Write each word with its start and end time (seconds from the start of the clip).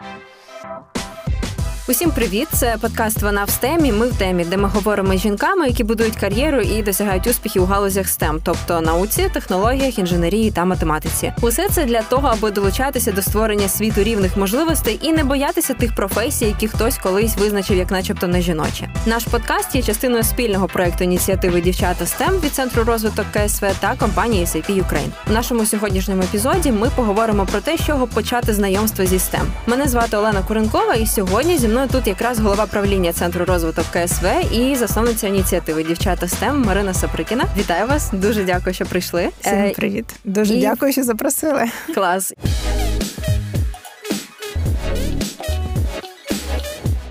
Thank 0.00 0.24
you. 0.96 0.99
Усім 1.88 2.10
привіт! 2.10 2.48
Це 2.52 2.76
подкаст 2.80 3.22
Вона 3.22 3.44
в 3.44 3.48
STEM 3.48 3.98
Ми 3.98 4.06
в 4.06 4.14
темі, 4.14 4.44
де 4.44 4.56
ми 4.56 4.68
говоримо 4.68 5.16
з 5.16 5.20
жінками, 5.20 5.66
які 5.66 5.84
будують 5.84 6.16
кар'єру 6.16 6.60
і 6.60 6.82
досягають 6.82 7.26
успіхів 7.26 7.62
у 7.62 7.66
галузях 7.66 8.06
STEM, 8.06 8.40
тобто 8.44 8.80
науці, 8.80 9.30
технологіях, 9.32 9.98
інженерії 9.98 10.50
та 10.50 10.64
математиці. 10.64 11.32
Усе 11.40 11.68
це 11.68 11.84
для 11.84 12.02
того, 12.02 12.28
аби 12.28 12.50
долучатися 12.50 13.12
до 13.12 13.22
створення 13.22 13.68
світу 13.68 14.02
рівних 14.02 14.36
можливостей 14.36 14.98
і 15.02 15.12
не 15.12 15.24
боятися 15.24 15.74
тих 15.74 15.94
професій, 15.94 16.44
які 16.44 16.68
хтось 16.68 16.98
колись 16.98 17.36
визначив 17.36 17.76
як, 17.76 17.90
начебто, 17.90 18.26
не 18.26 18.40
жіночі. 18.40 18.88
Наш 19.06 19.24
подкаст 19.24 19.74
є 19.74 19.82
частиною 19.82 20.22
спільного 20.22 20.68
проекту 20.68 21.04
ініціативи 21.04 21.60
Дівчата 21.60 22.04
STEM 22.04 22.40
від 22.40 22.52
центру 22.52 22.84
розвиток 22.84 23.26
КСВ 23.32 23.66
та 23.80 23.94
компанії 23.94 24.44
SAP 24.44 24.70
Ukraine. 24.70 25.10
У 25.30 25.32
нашому 25.32 25.66
сьогоднішньому 25.66 26.22
епізоді 26.22 26.72
ми 26.72 26.90
поговоримо 26.96 27.46
про 27.46 27.60
те, 27.60 27.76
з 27.76 27.86
чого 27.86 28.06
почати 28.06 28.54
знайомство 28.54 29.04
зі 29.06 29.16
STEM. 29.16 29.44
Мене 29.66 29.88
звати 29.88 30.16
Олена 30.16 30.42
Куренкова, 30.42 30.94
і 30.94 31.06
сьогодні 31.06 31.58
зі 31.58 31.69
мною 31.70 31.80
мною 31.86 32.02
тут 32.02 32.06
якраз 32.06 32.38
голова 32.38 32.66
правління 32.66 33.12
центру 33.12 33.44
розвиток 33.44 33.84
КСВ 33.92 34.26
і 34.52 34.76
засновниця 34.76 35.28
ініціативи 35.28 35.84
Дівчата 35.84 36.28
СТЕМ 36.28 36.62
Марина 36.62 36.94
Саприкіна. 36.94 37.44
Вітаю 37.58 37.86
вас! 37.86 38.10
Дуже 38.12 38.44
дякую, 38.44 38.74
що 38.74 38.84
прийшли. 38.86 39.28
Всім 39.40 39.54
е, 39.54 39.72
привіт, 39.76 40.04
дуже 40.24 40.54
і... 40.54 40.60
дякую, 40.60 40.92
що 40.92 41.02
запросили. 41.02 41.64
Клас. 41.94 42.32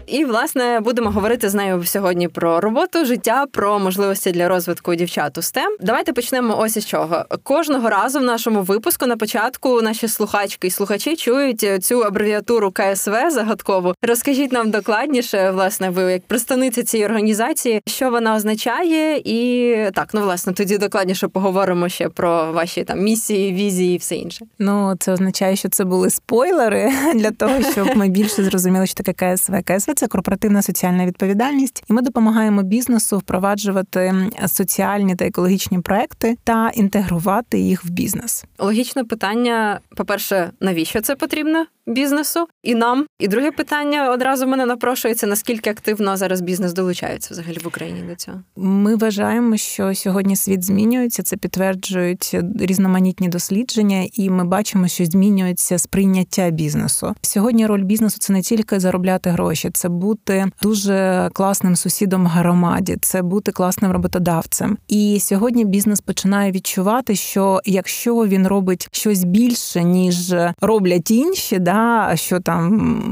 І 0.10 0.26
власне 0.26 0.80
будемо 0.80 1.12
говорити 1.12 1.50
з 1.50 1.54
нею 1.54 1.84
сьогодні 1.86 2.28
про 2.28 2.60
роботу, 2.60 3.06
життя, 3.06 3.46
про 3.52 3.80
можливості 3.80 4.32
для 4.32 4.48
розвитку 4.48 4.96
дівчат 4.96 5.38
у 5.38 5.42
STEM. 5.42 5.68
Давайте 5.80 6.14
почнемо 6.14 6.60
ось 6.60 6.78
із 6.78 6.86
чого. 6.86 7.26
Кожного 7.44 7.90
разу 7.90 8.20
в 8.20 8.24
нашому 8.24 8.62
випуску 8.62 9.06
на 9.06 9.18
початку 9.18 9.82
наші 9.82 10.08
слухачки 10.08 10.68
і 10.68 10.72
слухачі 10.72 11.16
чують 11.16 11.84
цю 11.84 12.00
абревіатуру 12.00 12.72
КСВ 12.72 13.14
загадкову. 13.30 13.94
Розкажіть 14.02 14.52
нам 14.52 14.72
докладніше, 14.72 15.52
власне, 15.52 15.90
ви 15.90 16.12
як 16.12 16.22
представниця 16.24 16.84
цієї 16.84 17.06
організації, 17.06 17.82
що 17.88 18.10
вона 18.10 18.36
означає, 18.36 19.22
і 19.26 19.76
так, 19.96 20.10
ну 20.14 20.22
власне, 20.22 20.54
тоді 20.54 20.78
докладніше 20.78 21.28
поговоримо 21.28 21.90
ще 21.90 22.10
про 22.10 22.52
ваші 22.52 22.84
там 22.84 23.00
місії, 23.00 23.54
візії 23.54 23.96
і 23.96 23.98
все 23.98 24.16
інше. 24.16 24.46
Ну 24.60 24.96
це 25.00 25.12
означає, 25.12 25.56
що 25.56 25.70
це 25.70 25.84
були 25.84 26.10
спойлери 26.10 26.92
для 27.16 27.32
того, 27.32 27.62
щоб 27.72 27.98
ми 27.98 28.10
більше 28.10 28.44
зрозуміли, 28.44 28.88
що 28.88 29.04
таке 29.04 29.36
КСВ. 29.36 29.54
КСВ 29.66 29.99
це 30.00 30.08
корпоративна 30.08 30.62
соціальна 30.62 31.06
відповідальність, 31.06 31.84
і 31.90 31.94
ми 31.94 32.02
допомагаємо 32.02 32.64
бізнесу 32.64 33.18
впроваджувати 33.18 34.30
соціальні 34.48 35.16
та 35.16 35.26
екологічні 35.26 35.80
проекти 35.80 36.38
та 36.44 36.70
інтегрувати 36.70 37.60
їх 37.60 37.86
в 37.86 37.90
бізнес. 37.90 38.46
Логічне 38.60 39.04
питання: 39.04 39.80
по 39.96 40.06
перше, 40.06 40.52
навіщо 40.60 41.02
це 41.02 41.16
потрібно? 41.16 41.66
Бізнесу 41.90 42.48
і 42.64 42.76
нам. 42.76 43.06
І 43.20 43.28
друге 43.28 43.52
питання 43.52 44.12
одразу 44.12 44.48
мене 44.48 44.66
напрошується: 44.66 45.28
наскільки 45.28 45.70
активно 45.70 46.18
зараз 46.18 46.42
бізнес 46.42 46.74
долучається 46.74 47.34
взагалі 47.34 47.58
в 47.64 47.68
Україні 47.68 48.02
до 48.10 48.16
цього? 48.16 48.42
Ми 48.56 48.96
вважаємо, 48.96 49.58
що 49.58 49.96
сьогодні 49.96 50.36
світ 50.36 50.64
змінюється. 50.64 51.24
Це 51.24 51.38
підтверджують 51.38 52.38
різноманітні 52.60 53.28
дослідження, 53.28 54.08
і 54.14 54.30
ми 54.30 54.44
бачимо, 54.44 54.88
що 54.88 55.06
змінюється 55.06 55.78
сприйняття 55.78 56.50
бізнесу. 56.50 57.16
Сьогодні 57.22 57.66
роль 57.66 57.84
бізнесу 57.84 58.18
це 58.20 58.34
не 58.34 58.42
тільки 58.42 58.80
заробляти 58.80 59.30
гроші, 59.30 59.70
це 59.74 59.90
бути 59.90 60.46
дуже 60.62 61.30
класним 61.34 61.76
сусідом 61.76 62.28
громаді, 62.28 62.98
це 63.02 63.22
бути 63.22 63.52
класним 63.52 63.92
роботодавцем. 63.92 64.78
І 64.88 65.20
сьогодні 65.22 65.66
бізнес 65.66 66.02
починає 66.02 66.52
відчувати, 66.52 67.16
що 67.16 67.62
якщо 67.66 68.16
він 68.16 68.48
робить 68.48 68.88
щось 68.92 69.24
більше 69.24 69.84
ніж 69.84 70.36
роблять 70.62 71.12
інші, 71.12 71.60
да 71.60 71.79
що 72.16 72.40
там 72.40 72.70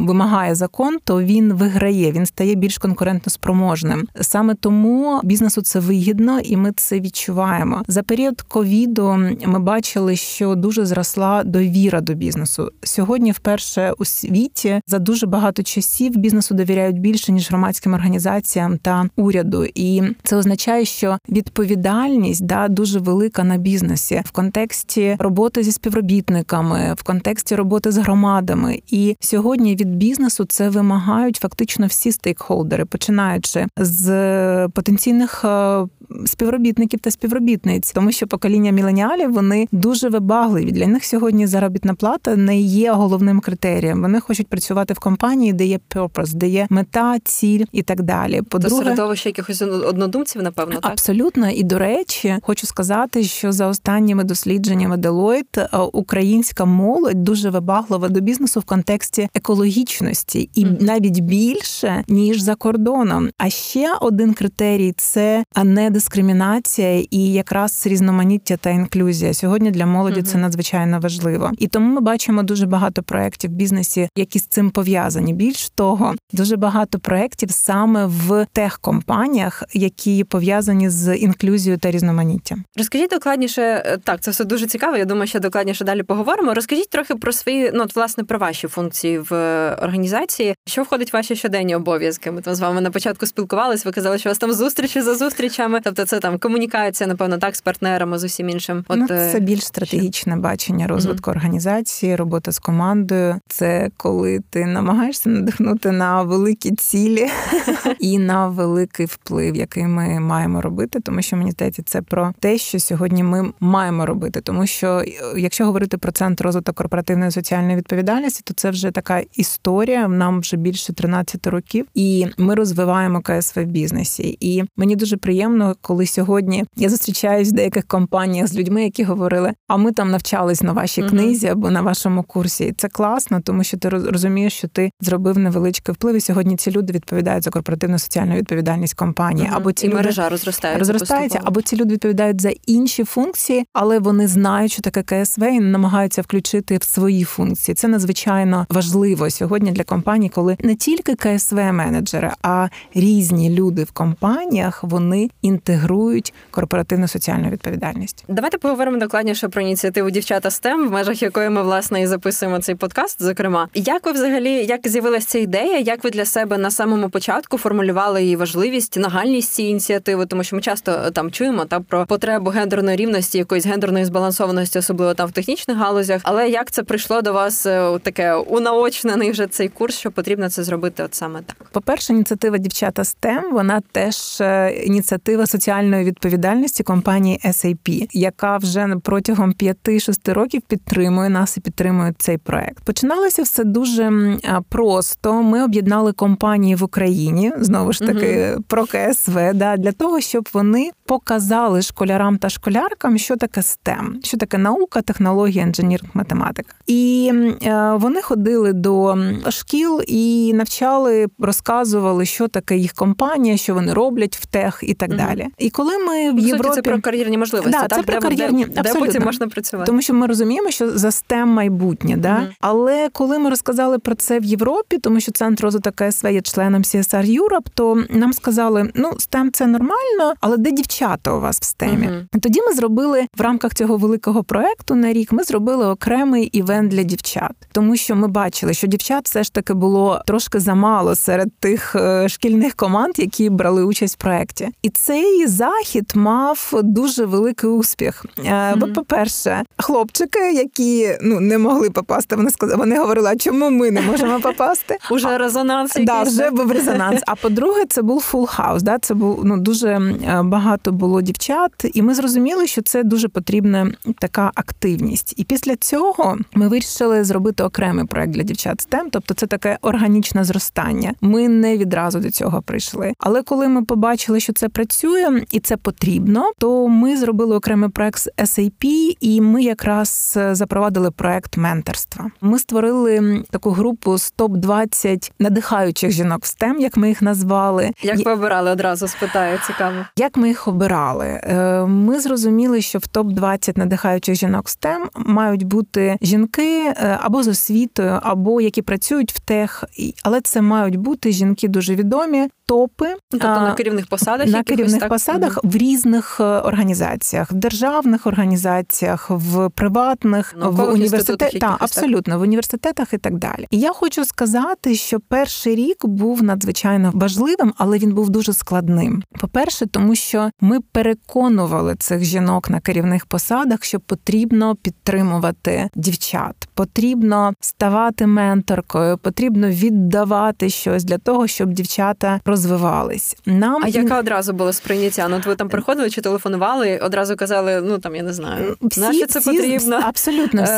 вимагає 0.07 0.55
закон, 0.55 0.97
то 1.03 1.21
він 1.21 1.53
виграє, 1.53 2.11
він 2.11 2.25
стає 2.25 2.55
більш 2.55 2.77
конкурентно 2.77 3.31
спроможним. 3.31 4.07
Саме 4.21 4.55
тому 4.55 5.21
бізнесу 5.23 5.61
це 5.61 5.79
вигідно, 5.79 6.39
і 6.39 6.57
ми 6.57 6.71
це 6.75 6.99
відчуваємо. 6.99 7.83
За 7.87 8.03
період 8.03 8.41
ковіду 8.41 9.17
ми 9.45 9.59
бачили, 9.59 10.15
що 10.15 10.55
дуже 10.55 10.85
зросла 10.85 11.43
довіра 11.43 12.01
до 12.01 12.13
бізнесу. 12.13 12.71
Сьогодні, 12.83 13.31
вперше 13.31 13.93
у 13.97 14.05
світі, 14.05 14.81
за 14.87 14.99
дуже 14.99 15.27
багато 15.27 15.63
часів 15.63 16.17
бізнесу 16.17 16.55
довіряють 16.55 16.99
більше 16.99 17.31
ніж 17.31 17.49
громадським 17.49 17.93
організаціям 17.93 18.77
та 18.77 19.09
уряду, 19.15 19.65
і 19.75 20.01
це 20.23 20.35
означає, 20.35 20.85
що 20.85 21.17
відповідальність 21.29 22.45
да 22.45 22.67
дуже 22.67 22.99
велика 22.99 23.43
на 23.43 23.57
бізнесі 23.57 24.21
в 24.25 24.31
контексті 24.31 25.15
роботи 25.19 25.63
зі 25.63 25.71
співробітниками, 25.71 26.93
в 26.97 27.03
контексті 27.03 27.55
роботи 27.55 27.91
з 27.91 27.97
громадами 27.97 28.56
ризиками. 28.57 28.81
І 28.87 29.15
сьогодні 29.19 29.75
від 29.75 29.95
бізнесу 29.95 30.45
це 30.45 30.69
вимагають 30.69 31.35
фактично 31.35 31.87
всі 31.87 32.11
стейкхолдери, 32.11 32.85
починаючи 32.85 33.65
з 33.77 34.67
потенційних 34.67 35.45
е, 35.45 35.85
співробітників 36.25 36.99
та 36.99 37.11
співробітниць, 37.11 37.91
тому 37.91 38.11
що 38.11 38.27
покоління 38.27 38.71
міленіалів 38.71 39.33
вони 39.33 39.67
дуже 39.71 40.09
вибагливі. 40.09 40.71
Для 40.71 40.87
них 40.87 41.05
сьогодні 41.05 41.47
заробітна 41.47 41.93
плата 41.93 42.35
не 42.35 42.59
є 42.59 42.91
головним 42.91 43.39
критерієм. 43.39 44.01
Вони 44.01 44.19
хочуть 44.19 44.47
працювати 44.47 44.93
в 44.93 44.99
компанії, 44.99 45.53
де 45.53 45.65
є 45.65 45.79
purpose, 45.95 46.33
де 46.33 46.47
є 46.47 46.67
мета, 46.69 47.19
ціль 47.23 47.65
і 47.71 47.83
так 47.83 48.03
далі. 48.03 48.41
По-друге, 48.41 48.75
До 48.75 48.83
середовища 48.83 49.29
якихось 49.29 49.61
однодумців, 49.61 50.41
напевно, 50.41 50.75
так? 50.75 50.91
абсолютно. 50.91 51.49
І 51.49 51.63
до 51.63 51.79
речі, 51.79 52.35
хочу 52.41 52.67
сказати, 52.67 53.23
що 53.23 53.51
за 53.51 53.67
останніми 53.67 54.23
дослідженнями 54.23 54.95
Deloitte 54.95 55.67
е, 55.73 55.77
українська 55.93 56.65
молодь 56.65 57.23
дуже 57.23 57.49
вибаглива 57.49 58.09
до 58.09 58.19
бізнесу 58.19 58.59
в 58.59 58.63
контексті 58.63 59.29
екологічності, 59.33 60.49
і 60.53 60.65
навіть 60.65 61.19
більше 61.19 62.03
ніж 62.07 62.41
за 62.41 62.55
кордоном. 62.55 63.29
А 63.37 63.49
ще 63.49 63.93
один 64.01 64.33
критерій 64.33 64.93
це 64.97 65.43
не 65.63 65.89
дискримінація 65.97 67.03
і 67.11 67.33
якраз 67.33 67.87
різноманіття 67.87 68.57
та 68.57 68.69
інклюзія. 68.69 69.33
Сьогодні 69.33 69.71
для 69.71 69.85
молоді 69.85 70.19
uh-huh. 70.19 70.23
це 70.23 70.37
надзвичайно 70.37 70.99
важливо. 70.99 71.51
І 71.57 71.67
тому 71.67 71.93
ми 71.93 72.01
бачимо 72.01 72.43
дуже 72.43 72.65
багато 72.65 73.03
проєктів 73.03 73.51
в 73.51 73.53
бізнесі, 73.53 74.09
які 74.15 74.39
з 74.39 74.47
цим 74.47 74.69
пов'язані. 74.69 75.33
Більш 75.33 75.69
того, 75.69 76.15
дуже 76.33 76.55
багато 76.55 76.99
проєктів 76.99 77.51
саме 77.51 78.05
в 78.05 78.45
техкомпаніях, 78.53 79.63
які 79.73 80.23
пов'язані 80.23 80.89
з 80.89 81.15
інклюзією 81.15 81.79
та 81.79 81.91
різноманіттям. 81.91 82.63
Розкажіть 82.77 83.09
докладніше, 83.09 83.61
е, 83.61 83.97
так 84.03 84.21
це 84.21 84.31
все 84.31 84.43
дуже 84.43 84.67
цікаво. 84.67 84.97
Я 84.97 85.05
думаю, 85.05 85.27
що 85.27 85.39
докладніше 85.39 85.83
далі 85.83 86.03
поговоримо. 86.03 86.53
Розкажіть 86.53 86.89
трохи 86.89 87.15
про 87.15 87.31
свої, 87.31 87.71
ну 87.73 87.83
от, 87.83 87.95
власне 87.95 88.23
про 88.23 88.39
ваші 88.39 88.67
функції 88.67 89.19
в 89.19 89.33
е, 89.33 89.77
організації. 89.81 90.55
Що 90.65 90.83
входить 90.83 91.13
в 91.13 91.15
ваші 91.15 91.35
щоденні 91.35 91.75
обов'язки? 91.75 92.31
Ми 92.31 92.41
там 92.41 92.55
з 92.55 92.59
вами 92.59 92.81
на 92.81 92.91
початку 92.91 93.25
спілкувалися. 93.25 93.83
Ви 93.85 93.91
казали, 93.91 94.17
що 94.17 94.29
у 94.29 94.31
вас 94.31 94.37
там 94.37 94.53
зустрічі 94.53 95.01
за 95.01 95.15
зустрічами. 95.15 95.81
Тобто, 95.87 96.05
це 96.05 96.19
там 96.19 96.39
комунікація, 96.39 97.07
напевно, 97.07 97.37
так 97.37 97.55
з 97.55 97.61
партнерами 97.61 98.19
з 98.19 98.23
усім 98.23 98.49
іншим. 98.49 98.85
От 98.87 98.97
ну, 98.97 99.07
це 99.07 99.33
е, 99.37 99.39
більш 99.39 99.65
стратегічне 99.65 100.33
що? 100.33 100.41
бачення 100.41 100.87
розвитку 100.87 101.31
mm-hmm. 101.31 101.35
організації, 101.35 102.15
робота 102.15 102.51
з 102.51 102.59
командою. 102.59 103.35
Це 103.47 103.89
коли 103.97 104.39
ти 104.49 104.65
намагаєшся 104.65 105.29
надихнути 105.29 105.91
на 105.91 106.23
великі 106.23 106.75
цілі 106.75 107.27
і 107.99 108.19
на 108.19 108.47
великий 108.47 109.05
вплив, 109.05 109.55
який 109.55 109.83
ми 109.83 110.19
маємо 110.19 110.61
робити, 110.61 110.99
тому 110.99 111.21
що 111.21 111.35
мені 111.35 111.51
здається, 111.51 111.83
це 111.85 112.01
про 112.01 112.33
те, 112.39 112.57
що 112.57 112.79
сьогодні 112.79 113.23
ми 113.23 113.51
маємо 113.59 114.05
робити. 114.05 114.41
Тому 114.41 114.67
що 114.67 114.87
е, 114.87 115.05
якщо 115.37 115.65
говорити 115.65 115.97
про 115.97 116.11
центр 116.11 116.43
розвитку 116.43 116.73
корпоративної 116.73 117.31
соціальної 117.31 117.77
відповідальності, 117.77 118.41
то 118.43 118.53
це 118.53 118.69
вже 118.69 118.91
така 118.91 119.21
історія. 119.33 120.07
Нам 120.07 120.39
вже 120.39 120.57
більше 120.57 120.93
13 120.93 121.47
років, 121.47 121.85
і 121.93 122.27
ми 122.37 122.55
розвиваємо 122.55 123.21
КСВ 123.21 123.59
в 123.59 123.65
бізнесі. 123.65 124.37
І 124.39 124.63
мені 124.77 124.95
дуже 124.95 125.17
приємно, 125.17 125.75
коли 125.81 126.05
сьогодні 126.05 126.65
я 126.75 126.89
зустрічаюсь 126.89 127.49
в 127.49 127.51
деяких 127.51 127.87
компаніях 127.87 128.47
з 128.47 128.55
людьми, 128.55 128.83
які 128.83 129.03
говорили: 129.03 129.53
а 129.67 129.77
ми 129.77 129.91
там 129.91 130.11
навчались 130.11 130.61
на 130.61 130.71
вашій 130.71 131.01
uh-huh. 131.01 131.09
книзі 131.09 131.47
або 131.47 131.71
на 131.71 131.81
вашому 131.81 132.23
курсі. 132.23 132.65
І 132.65 132.71
це 132.71 132.89
класно, 132.89 133.41
тому 133.41 133.63
що 133.63 133.77
ти 133.77 133.89
розумієш, 133.89 134.53
що 134.53 134.67
ти 134.67 134.91
зробив 135.01 135.37
невеличкий 135.37 135.95
вплив. 135.95 136.15
І 136.15 136.21
сьогодні 136.21 136.55
ці 136.55 136.71
люди 136.71 136.93
відповідають 136.93 137.43
за 137.43 137.49
корпоративну 137.49 137.99
соціальну 137.99 138.35
відповідальність 138.35 138.93
компанії. 138.93 139.47
Uh-huh. 139.47 139.57
Або 139.57 139.71
ці 139.71 139.85
і 139.85 139.89
люди 139.89 139.97
мережа 139.97 140.29
розростається, 140.29 140.79
розростається, 140.79 141.39
або 141.43 141.61
ці 141.61 141.75
люди 141.75 141.93
відповідають 141.93 142.41
за 142.41 142.51
інші 142.65 143.03
функції, 143.03 143.65
але 143.73 143.99
вони 143.99 144.27
знають, 144.27 144.71
що 144.71 144.81
таке 144.81 145.03
КСВ 145.03 145.43
і 145.43 145.59
намагаються 145.59 146.21
включити 146.21 146.77
в 146.77 146.83
свої 146.83 147.23
функції. 147.23 147.75
Це 147.75 147.87
надзвичайно 147.87 148.65
важливо 148.69 149.29
сьогодні 149.29 149.71
для 149.71 149.83
компаній, 149.83 150.29
коли 150.29 150.57
не 150.59 150.75
тільки 150.75 151.15
КСВ 151.15 151.55
менеджери, 151.55 152.31
а 152.41 152.67
різні 152.93 153.49
люди 153.49 153.83
в 153.83 153.91
компаніях 153.91 154.83
вони 154.83 155.29
інтегрують 155.41 155.66
інтегрують 155.67 156.33
корпоративну 156.51 157.07
соціальну 157.07 157.49
відповідальність. 157.49 158.25
Давайте 158.27 158.57
поговоримо 158.57 158.97
докладніше 158.97 159.47
про 159.47 159.61
ініціативу 159.61 160.09
дівчата 160.09 160.49
STEM, 160.49 160.87
в 160.87 160.91
межах 160.91 161.21
якої 161.21 161.49
ми 161.49 161.63
власне 161.63 162.01
і 162.01 162.07
записуємо 162.07 162.59
цей 162.59 162.75
подкаст. 162.75 163.23
Зокрема, 163.23 163.67
як 163.73 164.05
ви 164.05 164.11
взагалі 164.11 164.51
як 164.51 164.87
з'явилася 164.87 165.27
ця 165.27 165.39
ідея? 165.39 165.79
Як 165.79 166.03
ви 166.03 166.09
для 166.09 166.25
себе 166.25 166.57
на 166.57 166.71
самому 166.71 167.09
початку 167.09 167.57
формулювали 167.57 168.23
її 168.23 168.35
важливість, 168.35 168.97
нагальність 168.97 169.53
цієї 169.53 169.71
ініціативи? 169.71 170.25
Тому 170.25 170.43
що 170.43 170.55
ми 170.55 170.61
часто 170.61 170.91
е, 170.91 171.11
там 171.11 171.31
чуємо 171.31 171.65
та 171.65 171.79
про 171.79 172.05
потребу 172.05 172.49
гендерної 172.49 172.97
рівності, 172.97 173.37
якоїсь 173.37 173.65
гендерної 173.65 174.05
збалансованості, 174.05 174.79
особливо 174.79 175.13
там 175.13 175.27
в 175.27 175.31
технічних 175.31 175.77
галузях. 175.77 176.21
Але 176.23 176.49
як 176.49 176.71
це 176.71 176.83
прийшло 176.83 177.21
до 177.21 177.33
вас 177.33 177.65
е, 177.65 177.99
таке 178.03 178.35
унаочнений 178.35 179.31
вже 179.31 179.47
цей 179.47 179.69
курс, 179.69 179.97
що 179.97 180.11
потрібно 180.11 180.49
це 180.49 180.63
зробити? 180.63 181.03
От 181.03 181.15
саме 181.15 181.41
так. 181.45 181.67
По 181.71 181.81
перше, 181.81 182.13
ініціатива 182.13 182.57
дівчата 182.57 183.01
STEM, 183.01 183.51
вона 183.51 183.81
теж 183.91 184.41
е, 184.41 184.71
ініціатива 184.85 185.45
соціальної 185.57 186.03
відповідальності 186.03 186.83
компанії 186.83 187.39
SAP, 187.45 188.07
яка 188.11 188.57
вже 188.57 188.95
протягом 189.03 189.51
5-6 189.51 190.33
років 190.33 190.61
підтримує 190.67 191.29
нас 191.29 191.57
і 191.57 191.61
підтримує 191.61 192.13
цей 192.17 192.37
проект. 192.37 192.83
Починалося 192.83 193.41
все 193.41 193.63
дуже 193.63 194.37
просто. 194.69 195.43
Ми 195.43 195.63
об'єднали 195.63 196.13
компанії 196.13 196.75
в 196.75 196.83
Україні 196.83 197.51
знову 197.59 197.93
ж 197.93 197.99
таки 197.99 198.51
угу. 198.53 198.63
про 198.67 198.85
КСВ, 198.85 199.53
да, 199.53 199.77
для 199.77 199.91
того, 199.91 200.19
щоб 200.19 200.49
вони 200.53 200.91
показали 201.05 201.81
школярам 201.81 202.37
та 202.37 202.49
школяркам, 202.49 203.17
що 203.17 203.37
таке 203.37 203.61
STEM, 203.61 204.23
що 204.23 204.37
таке 204.37 204.57
наука, 204.57 205.01
технологія, 205.01 205.63
інженіринг, 205.63 206.11
математика. 206.13 206.73
І 206.87 207.31
е, 207.63 207.91
вони 207.95 208.21
ходили 208.21 208.73
до 208.73 209.17
шкіл 209.49 210.01
і 210.07 210.53
навчали, 210.53 211.27
розказували, 211.39 212.25
що 212.25 212.47
таке 212.47 212.77
їх 212.77 212.93
компанія, 212.93 213.57
що 213.57 213.73
вони 213.73 213.93
роблять 213.93 214.37
в 214.37 214.45
тех 214.45 214.79
і 214.83 214.93
так 214.93 215.09
угу. 215.09 215.17
далі. 215.17 215.36
І 215.57 215.69
коли 215.69 215.97
ми 215.97 216.31
в 216.31 216.39
Європі 216.39 216.75
це 216.75 216.81
про 216.81 217.01
кар'єрні 217.01 217.37
можливості, 217.37 217.71
да, 217.71 217.87
так? 217.87 217.99
це 217.99 218.03
про 218.03 218.21
кар'єрні 218.21 218.65
де, 218.65 218.81
де 218.81 218.93
потім 218.93 219.23
можна 219.23 219.47
працювати, 219.47 219.87
тому 219.87 220.01
що 220.01 220.13
ми 220.13 220.27
розуміємо, 220.27 220.71
що 220.71 220.97
за 220.97 221.07
STEM 221.07 221.45
майбутнє, 221.45 222.17
да 222.17 222.35
угу. 222.35 222.47
але 222.61 223.09
коли 223.13 223.39
ми 223.39 223.49
розказали 223.49 223.99
про 223.99 224.15
це 224.15 224.39
в 224.39 224.43
Європі, 224.43 224.97
тому 224.97 225.19
що 225.19 225.31
центр 225.31 225.63
розвитку 225.63 225.91
КСВ 225.95 226.31
є 226.31 226.41
членом 226.41 226.81
CSR 226.81 227.39
Europe, 227.39 227.67
то 227.73 228.03
нам 228.09 228.33
сказали, 228.33 228.91
ну 228.95 229.09
STEM 229.09 229.49
це 229.53 229.67
нормально, 229.67 230.33
але 230.41 230.57
де 230.57 230.71
дівчата 230.71 231.33
у 231.33 231.39
вас 231.39 231.59
в 231.59 231.63
STEM? 231.63 232.07
Угу. 232.07 232.41
Тоді 232.41 232.61
ми 232.61 232.73
зробили 232.73 233.27
в 233.37 233.41
рамках 233.41 233.73
цього 233.73 233.97
великого 233.97 234.43
проекту 234.43 234.95
на 234.95 235.13
рік. 235.13 235.31
Ми 235.31 235.43
зробили 235.43 235.87
окремий 235.87 236.43
івент 236.43 236.91
для 236.91 237.03
дівчат, 237.03 237.51
тому 237.71 237.95
що 237.95 238.15
ми 238.15 238.27
бачили, 238.27 238.73
що 238.73 238.87
дівчат 238.87 239.25
все 239.25 239.43
ж 239.43 239.53
таки 239.53 239.73
було 239.73 240.21
трошки 240.25 240.59
замало 240.59 241.15
серед 241.15 241.55
тих 241.59 241.95
е, 241.95 242.29
шкільних 242.29 242.75
команд, 242.75 243.19
які 243.19 243.49
брали 243.49 243.83
участь 243.83 244.15
в 244.15 244.17
проекті. 244.17 244.69
І 244.81 244.89
цей 244.89 245.26
захід 245.47 246.11
мав 246.15 246.73
дуже 246.83 247.25
великий 247.25 247.69
успіх. 247.69 248.25
Е, 248.45 248.75
бо, 248.77 248.87
по-перше, 248.87 249.63
хлопчики, 249.77 250.53
які 250.53 251.17
ну 251.21 251.39
не 251.39 251.57
могли 251.57 251.89
попасти, 251.89 252.35
вони 252.35 252.49
сказали, 252.49 252.77
вони 252.77 252.99
говорили, 252.99 253.29
а 253.29 253.35
чому 253.35 253.69
ми 253.69 253.91
не 253.91 254.01
можемо 254.01 254.39
попасти? 254.39 254.97
Уже 255.11 255.37
резонанс. 255.37 255.93
Да, 255.99 256.23
вже 256.23 256.49
був 256.49 256.71
резонанс. 256.71 257.21
А 257.27 257.35
по-друге, 257.35 257.85
це 257.89 258.01
був 258.01 258.21
full 258.21 258.47
house. 258.47 258.83
Да, 258.83 258.99
це 258.99 259.13
був 259.13 259.45
ну 259.45 259.57
дуже 259.57 259.89
е, 259.89 260.41
багато 260.43 260.91
було 260.91 261.21
дівчат, 261.21 261.71
і 261.93 262.01
ми 262.01 262.15
зрозуміли, 262.15 262.67
що 262.67 262.81
це 262.81 263.03
дуже 263.03 263.27
потрібна 263.27 263.91
така 264.19 264.51
активність. 264.55 265.33
І 265.37 265.43
після 265.43 265.75
цього 265.75 266.37
ми 266.53 266.67
вирішили 266.67 267.23
зробити 267.23 267.63
окремий 267.63 268.05
проект 268.05 268.31
для 268.31 268.43
дівчат 268.43 268.87
STEM, 268.89 269.07
тобто 269.11 269.33
це 269.33 269.47
таке 269.47 269.77
органічне 269.81 270.43
зростання. 270.43 271.13
Ми 271.21 271.47
не 271.47 271.77
відразу 271.77 272.19
до 272.19 272.31
цього 272.31 272.61
прийшли. 272.61 273.13
Але 273.19 273.43
коли 273.43 273.67
ми 273.67 273.83
побачили, 273.83 274.39
що 274.39 274.53
це 274.53 274.69
працює 274.69 275.16
і 275.51 275.59
це 275.59 275.77
потрібно, 275.77 276.51
то 276.57 276.87
ми 276.87 277.17
зробили 277.17 277.55
окремий 277.55 277.89
проект 277.89 278.19
з 278.19 278.29
SAP, 278.37 278.85
і 279.19 279.41
ми 279.41 279.63
якраз 279.63 280.33
е, 280.37 280.55
запровадили 280.55 281.11
проект 281.11 281.57
менторства. 281.57 282.31
Ми 282.41 282.59
створили 282.59 283.43
таку 283.49 283.71
групу 283.71 284.17
з 284.17 284.31
топ 284.31 284.51
20 284.51 285.31
надихаючих 285.39 286.11
жінок 286.11 286.45
в 286.45 286.45
STEM, 286.45 286.79
як 286.79 286.97
ми 286.97 287.07
їх 287.07 287.21
назвали. 287.21 287.91
Як 288.01 288.25
ви 288.25 288.31
обирали 288.31 288.71
одразу? 288.71 289.07
Спитаю, 289.07 289.59
цікаво. 289.67 289.95
Як 290.17 290.37
ми 290.37 290.47
їх 290.47 290.67
обирали? 290.67 291.25
Е, 291.25 291.85
ми 291.85 292.19
зрозуміли, 292.19 292.81
що 292.81 292.99
в 292.99 293.07
топ 293.07 293.27
20 293.27 293.77
надихаючих 293.77 294.35
жінок 294.35 294.67
в 294.67 294.69
STEM 294.69 295.05
мають 295.15 295.63
бути 295.63 296.17
жінки 296.21 296.83
е, 296.87 297.19
або 297.21 297.43
з 297.43 297.47
освітою, 297.47 298.19
або 298.23 298.61
які 298.61 298.81
працюють 298.81 299.33
в 299.33 299.39
тех, 299.39 299.83
але 300.23 300.41
це 300.41 300.61
мають 300.61 300.95
бути 300.95 301.31
жінки 301.31 301.67
дуже 301.67 301.95
відомі, 301.95 302.47
топи 302.67 303.07
ну, 303.09 303.17
тобто 303.31 303.47
на 303.47 303.73
керівних 303.73 304.07
посадах 304.07 304.47
на 304.47 304.63
керівних 304.63 304.99
так? 304.99 305.09
посадах 305.09 305.59
в 305.63 305.75
різних 305.75 306.39
е, 306.39 306.43
організаціях, 306.43 307.51
в 307.51 307.53
державних 307.53 308.27
організаціях, 308.27 309.29
в 309.29 309.69
приватних, 309.69 310.55
Наукових 310.57 310.91
в 310.91 310.93
університетах 310.93 311.61
та 311.61 311.77
абсолютно 311.79 312.39
в 312.39 312.41
університетах 312.41 313.13
і 313.13 313.17
так 313.17 313.37
далі. 313.37 313.67
І 313.71 313.79
я 313.79 313.93
хочу 313.93 314.25
сказати, 314.25 314.95
що 314.95 315.19
перший 315.19 315.75
рік 315.75 316.05
був 316.05 316.43
надзвичайно 316.43 317.11
важливим, 317.13 317.73
але 317.77 317.97
він 317.97 318.13
був 318.13 318.29
дуже 318.29 318.53
складним. 318.53 319.23
По 319.39 319.47
перше, 319.47 319.85
тому 319.85 320.15
що 320.15 320.49
ми 320.61 320.79
переконували 320.79 321.95
цих 321.95 322.23
жінок 322.23 322.69
на 322.69 322.79
керівних 322.79 323.25
посадах, 323.25 323.83
що 323.83 323.99
потрібно 323.99 324.75
підтримувати 324.75 325.89
дівчат, 325.95 326.69
потрібно 326.73 327.53
ставати 327.61 328.27
менторкою, 328.27 329.17
потрібно 329.17 329.69
віддавати 329.69 330.69
щось 330.69 331.03
для 331.03 331.17
того, 331.17 331.47
щоб 331.47 331.73
дівчата 331.73 332.39
розвивались. 332.57 333.37
Нам 333.45 333.81
а 333.83 333.87
яка 333.87 334.19
одразу 334.19 334.53
було 334.53 334.73
сприйняття? 334.73 335.27
Ну, 335.27 335.41
ви 335.45 335.55
там 335.55 335.69
приходили 335.69 336.09
чи 336.09 336.21
телефонували? 336.21 336.99
Одразу 337.03 337.35
казали, 337.35 337.81
ну 337.81 337.97
там 337.97 338.15
я 338.15 338.23
не 338.23 338.33
знаю, 338.33 338.75
всі, 338.81 339.25
це 339.25 339.39
всі, 339.39 339.51
потрібно 339.51 339.99
абсолютно 340.03 340.63
всі. 340.63 340.73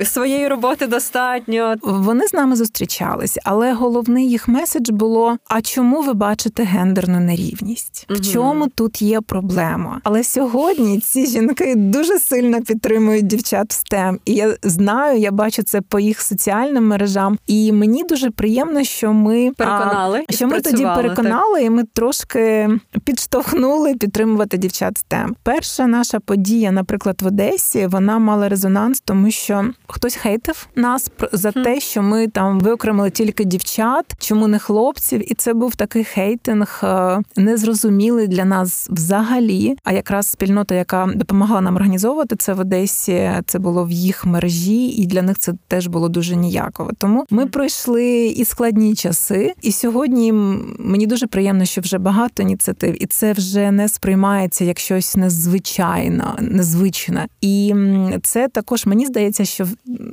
Е, 0.00 0.04
своєї 0.04 0.48
роботи 0.48 0.86
достатньо. 0.86 1.74
Вони 1.82 2.26
з 2.26 2.34
нами 2.34 2.56
зустрічались, 2.56 3.38
але 3.44 3.72
головний 3.72 4.30
їх 4.30 4.48
меседж 4.48 4.90
було: 4.90 5.36
а 5.48 5.60
чому 5.60 6.02
ви 6.02 6.14
бачите 6.14 6.62
гендерну 6.62 7.20
нерівність? 7.20 8.06
В 8.10 8.32
чому 8.32 8.68
тут 8.68 9.02
є 9.02 9.20
проблема? 9.20 10.00
Але 10.04 10.24
сьогодні 10.24 11.00
ці 11.00 11.26
жінки 11.26 11.74
дуже 11.76 12.18
сильно 12.18 12.62
підтримують 12.62 13.26
дівчат 13.26 13.72
в 13.72 13.74
STEM. 13.74 14.18
І 14.24 14.34
я 14.34 14.56
знаю, 14.62 15.18
я 15.18 15.30
бачу 15.30 15.62
це 15.62 15.80
по 15.80 16.00
їх 16.00 16.22
соціальним 16.22 16.86
мережам. 16.86 17.38
І 17.46 17.72
мені 17.72 18.04
дуже 18.04 18.30
приємно, 18.30 18.84
що 18.84 19.12
ми 19.12 19.50
переконали, 19.56 20.24
а, 20.28 20.32
що 20.32 20.46
ми 20.46 20.60
тоді 20.60 20.84
переконали, 20.84 21.23
так. 21.30 21.62
і 21.62 21.70
ми 21.70 21.84
трошки 21.84 22.70
підштовхнули 23.04 23.94
підтримувати 23.94 24.58
дівчат 24.58 25.04
STEM. 25.04 25.28
Перша 25.42 25.86
наша 25.86 26.20
подія, 26.20 26.72
наприклад, 26.72 27.22
в 27.22 27.26
Одесі, 27.26 27.86
вона 27.86 28.18
мала 28.18 28.48
резонанс, 28.48 29.00
тому 29.00 29.30
що 29.30 29.64
хтось 29.86 30.14
хейтив 30.14 30.68
нас 30.76 31.10
за 31.32 31.52
те, 31.52 31.80
що 31.80 32.02
ми 32.02 32.28
там 32.28 32.60
виокремили 32.60 33.10
тільки 33.10 33.44
дівчат, 33.44 34.04
чому 34.18 34.48
не 34.48 34.58
хлопців, 34.58 35.32
і 35.32 35.34
це 35.34 35.54
був 35.54 35.76
такий 35.76 36.04
хейтинг 36.04 36.80
е, 36.82 37.20
незрозумілий 37.36 38.28
для 38.28 38.44
нас 38.44 38.88
взагалі. 38.90 39.76
А 39.84 39.92
якраз 39.92 40.26
спільнота, 40.26 40.74
яка 40.74 41.08
допомагала 41.14 41.60
нам 41.60 41.76
організовувати 41.76 42.36
це 42.36 42.52
в 42.52 42.60
Одесі, 42.60 43.30
це 43.46 43.58
було 43.58 43.84
в 43.84 43.90
їх 43.90 44.24
мережі, 44.24 44.86
і 44.86 45.06
для 45.06 45.22
них 45.22 45.38
це 45.38 45.52
теж 45.68 45.86
було 45.86 46.08
дуже 46.08 46.36
ніяково. 46.36 46.90
Тому 46.98 47.24
ми 47.30 47.46
пройшли 47.46 48.26
і 48.26 48.44
складні 48.44 48.94
часи, 48.94 49.54
і 49.62 49.72
сьогодні 49.72 50.32
мені 50.78 51.06
дуже 51.06 51.13
приємно, 51.22 51.64
що 51.64 51.80
вже 51.80 51.98
багато 51.98 52.42
ініціатив, 52.42 53.02
і 53.02 53.06
це 53.06 53.32
вже 53.32 53.70
не 53.70 53.88
сприймається 53.88 54.64
як 54.64 54.78
щось 54.78 55.16
незвичайне, 55.16 56.24
незвичне. 56.40 57.26
І 57.40 57.74
це 58.22 58.48
також 58.48 58.86
мені 58.86 59.06
здається, 59.06 59.44
що 59.44 59.68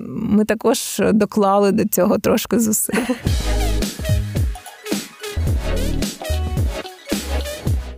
ми 0.08 0.46
також 0.46 1.02
доклали 1.14 1.72
до 1.72 1.86
цього 1.86 2.20
трошки 2.20 2.60
зусиль. 2.60 2.96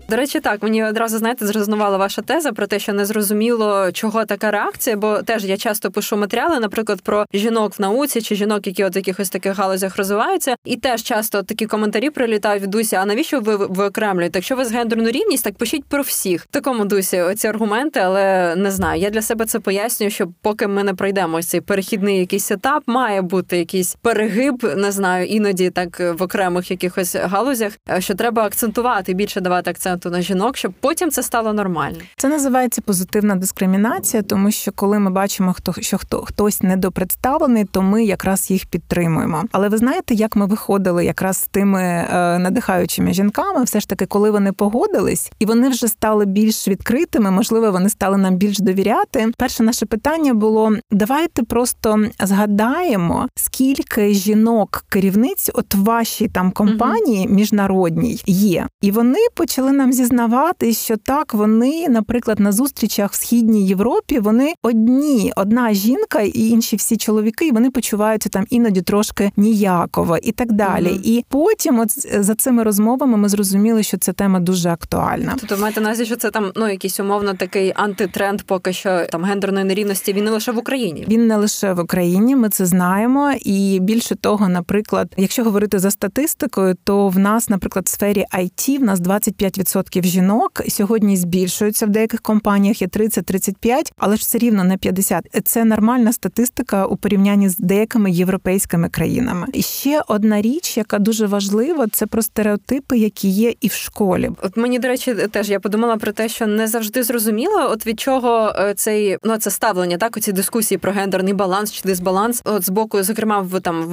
До 0.09 0.15
речі, 0.15 0.39
так 0.39 0.63
мені 0.63 0.83
одразу 0.83 1.17
знаєте, 1.17 1.47
зрезонувала 1.47 1.97
ваша 1.97 2.21
теза 2.21 2.51
про 2.51 2.67
те, 2.67 2.79
що 2.79 2.93
не 2.93 3.05
зрозуміло, 3.05 3.91
чого 3.91 4.25
така 4.25 4.51
реакція, 4.51 4.97
бо 4.97 5.21
теж 5.21 5.45
я 5.45 5.57
часто 5.57 5.91
пишу 5.91 6.17
матеріали, 6.17 6.59
наприклад, 6.59 7.01
про 7.01 7.25
жінок 7.33 7.79
в 7.79 7.81
науці 7.81 8.21
чи 8.21 8.35
жінок, 8.35 8.67
які 8.67 8.83
от 8.83 8.95
якихось 8.95 9.29
таких 9.29 9.57
галузях 9.57 9.97
розвиваються, 9.97 10.55
і 10.65 10.75
теж 10.75 11.03
часто 11.03 11.43
такі 11.43 11.65
коментарі 11.65 12.09
прилітають 12.09 12.63
в 12.63 12.67
дусі. 12.67 12.95
А 12.95 13.05
навіщо 13.05 13.39
ви 13.39 13.55
виокремлюєте? 13.55 14.39
Якщо 14.39 14.55
ви 14.55 14.65
з 14.65 14.71
гендерну 14.71 15.09
рівність, 15.09 15.43
так 15.43 15.55
пишіть 15.55 15.85
про 15.85 16.01
всіх 16.01 16.43
в 16.43 16.47
такому 16.47 16.85
дусі. 16.85 17.21
Оці 17.21 17.47
аргументи, 17.47 17.99
але 17.99 18.55
не 18.55 18.71
знаю. 18.71 19.01
Я 19.01 19.09
для 19.09 19.21
себе 19.21 19.45
це 19.45 19.59
пояснюю, 19.59 20.11
що 20.11 20.27
поки 20.41 20.67
ми 20.67 20.83
не 20.83 20.93
пройдемо 20.93 21.43
цей 21.43 21.61
перехідний 21.61 22.19
якийсь 22.19 22.51
етап, 22.51 22.83
має 22.85 23.21
бути 23.21 23.57
якийсь 23.57 23.95
перегиб, 24.01 24.63
не 24.77 24.91
знаю, 24.91 25.25
іноді 25.25 25.69
так 25.69 25.99
в 25.99 26.23
окремих 26.23 26.71
якихось 26.71 27.15
галузях, 27.15 27.73
що 27.99 28.15
треба 28.15 28.43
акцентувати 28.43 29.13
більше 29.13 29.41
давати 29.41 29.71
акцент 29.71 30.02
акценту 30.03 30.09
на 30.09 30.21
жінок, 30.21 30.57
щоб 30.57 30.73
потім 30.79 31.11
це 31.11 31.23
стало 31.23 31.53
нормально. 31.53 31.97
Це 32.17 32.29
називається 32.29 32.81
позитивна 32.81 33.35
дискримінація, 33.35 34.23
тому 34.23 34.51
що 34.51 34.71
коли 34.71 34.99
ми 34.99 35.11
бачимо, 35.11 35.53
хто 35.53 35.73
що 35.81 35.97
хто 35.97 36.21
хтось 36.21 36.61
недопредставлений, 36.61 37.65
то 37.65 37.81
ми 37.81 38.03
якраз 38.03 38.51
їх 38.51 38.65
підтримуємо. 38.65 39.43
Але 39.51 39.69
ви 39.69 39.77
знаєте, 39.77 40.13
як 40.13 40.35
ми 40.35 40.45
виходили 40.45 41.05
якраз 41.05 41.37
з 41.37 41.47
тими 41.47 41.81
е, 41.81 42.39
надихаючими 42.39 43.13
жінками, 43.13 43.63
все 43.63 43.79
ж 43.79 43.87
таки, 43.87 44.05
коли 44.05 44.31
вони 44.31 44.51
погодились, 44.51 45.31
і 45.39 45.45
вони 45.45 45.69
вже 45.69 45.87
стали 45.87 46.25
більш 46.25 46.67
відкритими, 46.67 47.31
можливо, 47.31 47.71
вони 47.71 47.89
стали 47.89 48.17
нам 48.17 48.35
більш 48.35 48.59
довіряти. 48.59 49.31
Перше 49.37 49.63
наше 49.63 49.85
питання 49.85 50.33
було: 50.33 50.71
давайте 50.91 51.43
просто 51.43 52.05
згадаємо, 52.19 53.27
скільки 53.35 54.13
жінок 54.13 54.85
керівниць 54.89 55.49
от 55.53 55.75
вашій 55.75 56.27
там 56.27 56.51
компанії 56.51 57.27
міжнародній 57.27 58.21
є, 58.25 58.67
і 58.81 58.91
вони 58.91 59.19
почали 59.35 59.71
нам 59.83 59.93
зізнавати, 59.93 60.73
що 60.73 60.97
так 60.97 61.33
вони, 61.33 61.89
наприклад, 61.89 62.39
на 62.39 62.51
зустрічах 62.51 63.11
в 63.11 63.15
східній 63.15 63.67
Європі 63.67 64.19
вони 64.19 64.53
одні, 64.61 65.33
одна 65.35 65.73
жінка 65.73 66.21
і 66.21 66.47
інші 66.47 66.75
всі 66.75 66.97
чоловіки, 66.97 67.47
і 67.47 67.51
вони 67.51 67.71
почуваються 67.71 68.29
там 68.29 68.45
іноді 68.49 68.81
трошки 68.81 69.31
ніяково 69.37 70.17
і 70.17 70.31
так 70.31 70.51
далі. 70.51 70.87
mm 70.87 71.01
І 71.03 71.25
потім, 71.29 71.79
от 71.79 71.89
за 72.25 72.35
цими 72.35 72.63
розмовами, 72.63 73.17
ми 73.17 73.29
зрозуміли, 73.29 73.83
що 73.83 73.97
ця 73.97 74.13
тема 74.13 74.39
дуже 74.39 74.69
актуальна. 74.69 75.35
Тобто 75.39 75.57
маєте 75.57 75.81
на 75.81 75.87
увазі, 75.87 76.05
що 76.05 76.15
це 76.15 76.31
там 76.31 76.51
ну 76.55 76.69
якийсь 76.69 76.99
умовно 76.99 77.33
такий 77.33 77.73
антитренд, 77.75 78.41
поки 78.41 78.73
що 78.73 79.05
там 79.11 79.23
гендерної 79.23 79.65
нерівності. 79.65 80.13
Він 80.13 80.23
не 80.23 80.31
лише 80.31 80.51
в 80.51 80.57
Україні. 80.57 81.05
Він 81.07 81.27
не 81.27 81.37
лише 81.37 81.73
в 81.73 81.79
Україні. 81.79 82.35
Ми 82.35 82.49
це 82.49 82.65
знаємо. 82.65 83.33
І 83.41 83.79
більше 83.81 84.15
того, 84.15 84.49
наприклад, 84.49 85.13
якщо 85.17 85.43
говорити 85.43 85.79
за 85.79 85.91
статистикою, 85.91 86.75
то 86.83 87.07
в 87.07 87.19
нас, 87.19 87.49
наприклад, 87.49 87.85
в 87.85 87.89
сфері 87.89 88.25
IT 88.33 88.79
в 88.79 88.83
нас 88.83 88.99
25% 88.99 89.72
жінок 89.93 90.61
сьогодні 90.69 91.17
збільшуються 91.17 91.85
в 91.85 91.89
деяких 91.89 92.21
компаніях. 92.21 92.81
Є 92.81 92.87
30-35%, 92.87 93.91
але 93.97 94.15
ж 94.15 94.21
все 94.21 94.37
рівно 94.37 94.63
не 94.63 94.77
50%. 94.77 95.41
Це 95.45 95.65
нормальна 95.65 96.13
статистика 96.13 96.85
у 96.85 96.95
порівнянні 96.95 97.49
з 97.49 97.57
деякими 97.57 98.11
європейськими 98.11 98.89
країнами. 98.89 99.47
І 99.53 99.61
ще 99.61 100.01
одна 100.07 100.41
річ, 100.41 100.77
яка 100.77 100.99
дуже 100.99 101.25
важлива, 101.25 101.87
це 101.91 102.05
про 102.05 102.21
стереотипи, 102.21 102.97
які 102.97 103.29
є 103.29 103.53
і 103.61 103.67
в 103.67 103.71
школі. 103.71 104.31
От 104.41 104.57
мені 104.57 104.79
до 104.79 104.87
речі, 104.87 105.13
теж 105.13 105.49
я 105.49 105.59
подумала 105.59 105.97
про 105.97 106.11
те, 106.11 106.29
що 106.29 106.47
не 106.47 106.67
завжди 106.67 107.03
зрозуміло, 107.03 107.67
от 107.71 107.87
від 107.87 107.99
чого 107.99 108.53
е, 108.57 108.73
цей 108.73 109.17
ну 109.23 109.37
це 109.37 109.51
ставлення, 109.51 109.97
так 109.97 110.17
оці 110.17 110.31
дискусії 110.31 110.77
про 110.77 110.91
гендерний 110.91 111.33
баланс 111.33 111.71
чи 111.71 111.81
дисбаланс, 111.83 112.41
от 112.45 112.65
з 112.65 112.69
боку, 112.69 113.03
зокрема, 113.03 113.39
в 113.39 113.61
там 113.61 113.83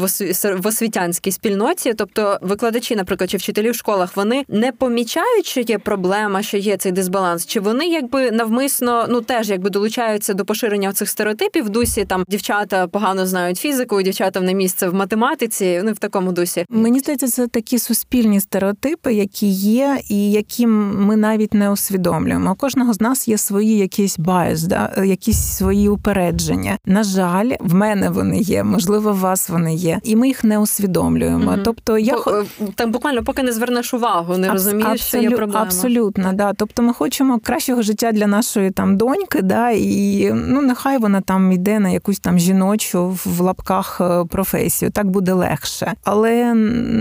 в 0.61 0.67
освітянській 0.67 1.33
спільноті, 1.33 1.95
тобто 1.95 2.39
викладачі, 2.43 2.97
наприклад, 2.97 3.31
чи 3.31 3.37
вчителі 3.37 3.71
в 3.71 3.75
школах, 3.75 4.17
вони 4.17 4.45
не 4.49 4.73
помічають, 4.73 5.47
є 5.71 5.79
проблема, 5.79 6.43
що 6.43 6.57
є 6.57 6.77
цей 6.77 6.93
дисбаланс, 6.93 7.47
чи 7.47 7.61
вони 7.61 7.87
якби 7.87 8.31
навмисно 8.31 9.07
ну 9.09 9.21
теж 9.21 9.51
якби 9.51 9.71
долучаються 9.71 10.35
до 10.35 10.45
поширення 10.45 10.93
цих 10.93 11.09
стереотипів 11.09 11.65
в 11.65 11.69
дусі. 11.69 12.05
Там 12.05 12.25
дівчата 12.29 12.87
погано 12.87 13.27
знають 13.27 13.59
фізику, 13.59 14.03
дівчата 14.03 14.41
не 14.41 14.55
місце 14.55 14.89
в 14.89 14.95
математиці. 14.95 15.81
Ну 15.85 15.93
в 15.93 15.99
такому 15.99 16.33
дусі. 16.33 16.65
Мені 16.69 16.99
здається, 16.99 17.29
це 17.29 17.47
такі 17.47 17.79
суспільні 17.79 18.41
стереотипи, 18.41 19.15
які 19.15 19.47
є, 19.47 19.99
і 20.09 20.31
які 20.31 20.67
ми 20.67 21.17
навіть 21.17 21.55
не 21.55 21.71
усвідомлюємо. 21.71 22.53
У 22.53 22.55
кожного 22.55 22.93
з 22.93 23.01
нас 23.01 23.29
є 23.29 23.39
свої 23.39 23.79
якісь 23.79 24.19
bias, 24.19 24.63
да 24.63 24.93
якісь 25.05 25.57
свої 25.57 25.89
упередження. 25.89 26.79
На 26.87 27.03
жаль, 27.03 27.51
в 27.61 27.75
мене 27.75 28.11
вони 28.11 28.39
є, 28.39 28.65
можливо, 28.65 29.11
у 29.11 29.15
вас 29.15 29.49
вони 29.49 29.75
є, 29.75 30.01
і 30.03 30.17
ми 30.17 30.29
їх 30.29 30.45
не 30.45 30.59
усвідомлюємо. 30.59 31.53
mm 31.53 31.63
Тобто 31.65 31.99
я 31.99 32.15
Бо, 32.25 32.31
е, 32.31 32.45
там 32.75 32.93
буквально 32.93 33.25
поки 33.25 33.43
не 33.43 33.53
звернеш 33.53 33.95
увагу, 33.95 34.37
не 34.37 34.49
Абс- 34.49 34.53
розумієш, 34.53 34.91
абсолю... 34.91 35.23
що 35.23 35.31
є 35.31 35.37
проблема. 35.37 35.60
Абсолютно, 35.63 36.33
да. 36.33 36.53
Тобто, 36.53 36.83
ми 36.83 36.93
хочемо 36.93 37.39
кращого 37.39 37.83
життя 37.83 38.13
для 38.13 38.27
нашої 38.27 38.71
там 38.71 38.97
доньки, 38.97 39.43
да, 39.43 39.71
і 39.71 40.31
ну 40.35 40.63
нехай 40.63 40.99
вона 40.99 41.21
там 41.21 41.53
йде 41.53 41.79
на 41.79 41.89
якусь 41.89 42.19
там 42.19 42.39
жіночу 42.39 43.19
в 43.25 43.41
лапках 43.41 44.01
е, 44.01 44.25
професію, 44.25 44.91
так 44.91 45.11
буде 45.11 45.33
легше. 45.33 45.93
Але 46.05 46.55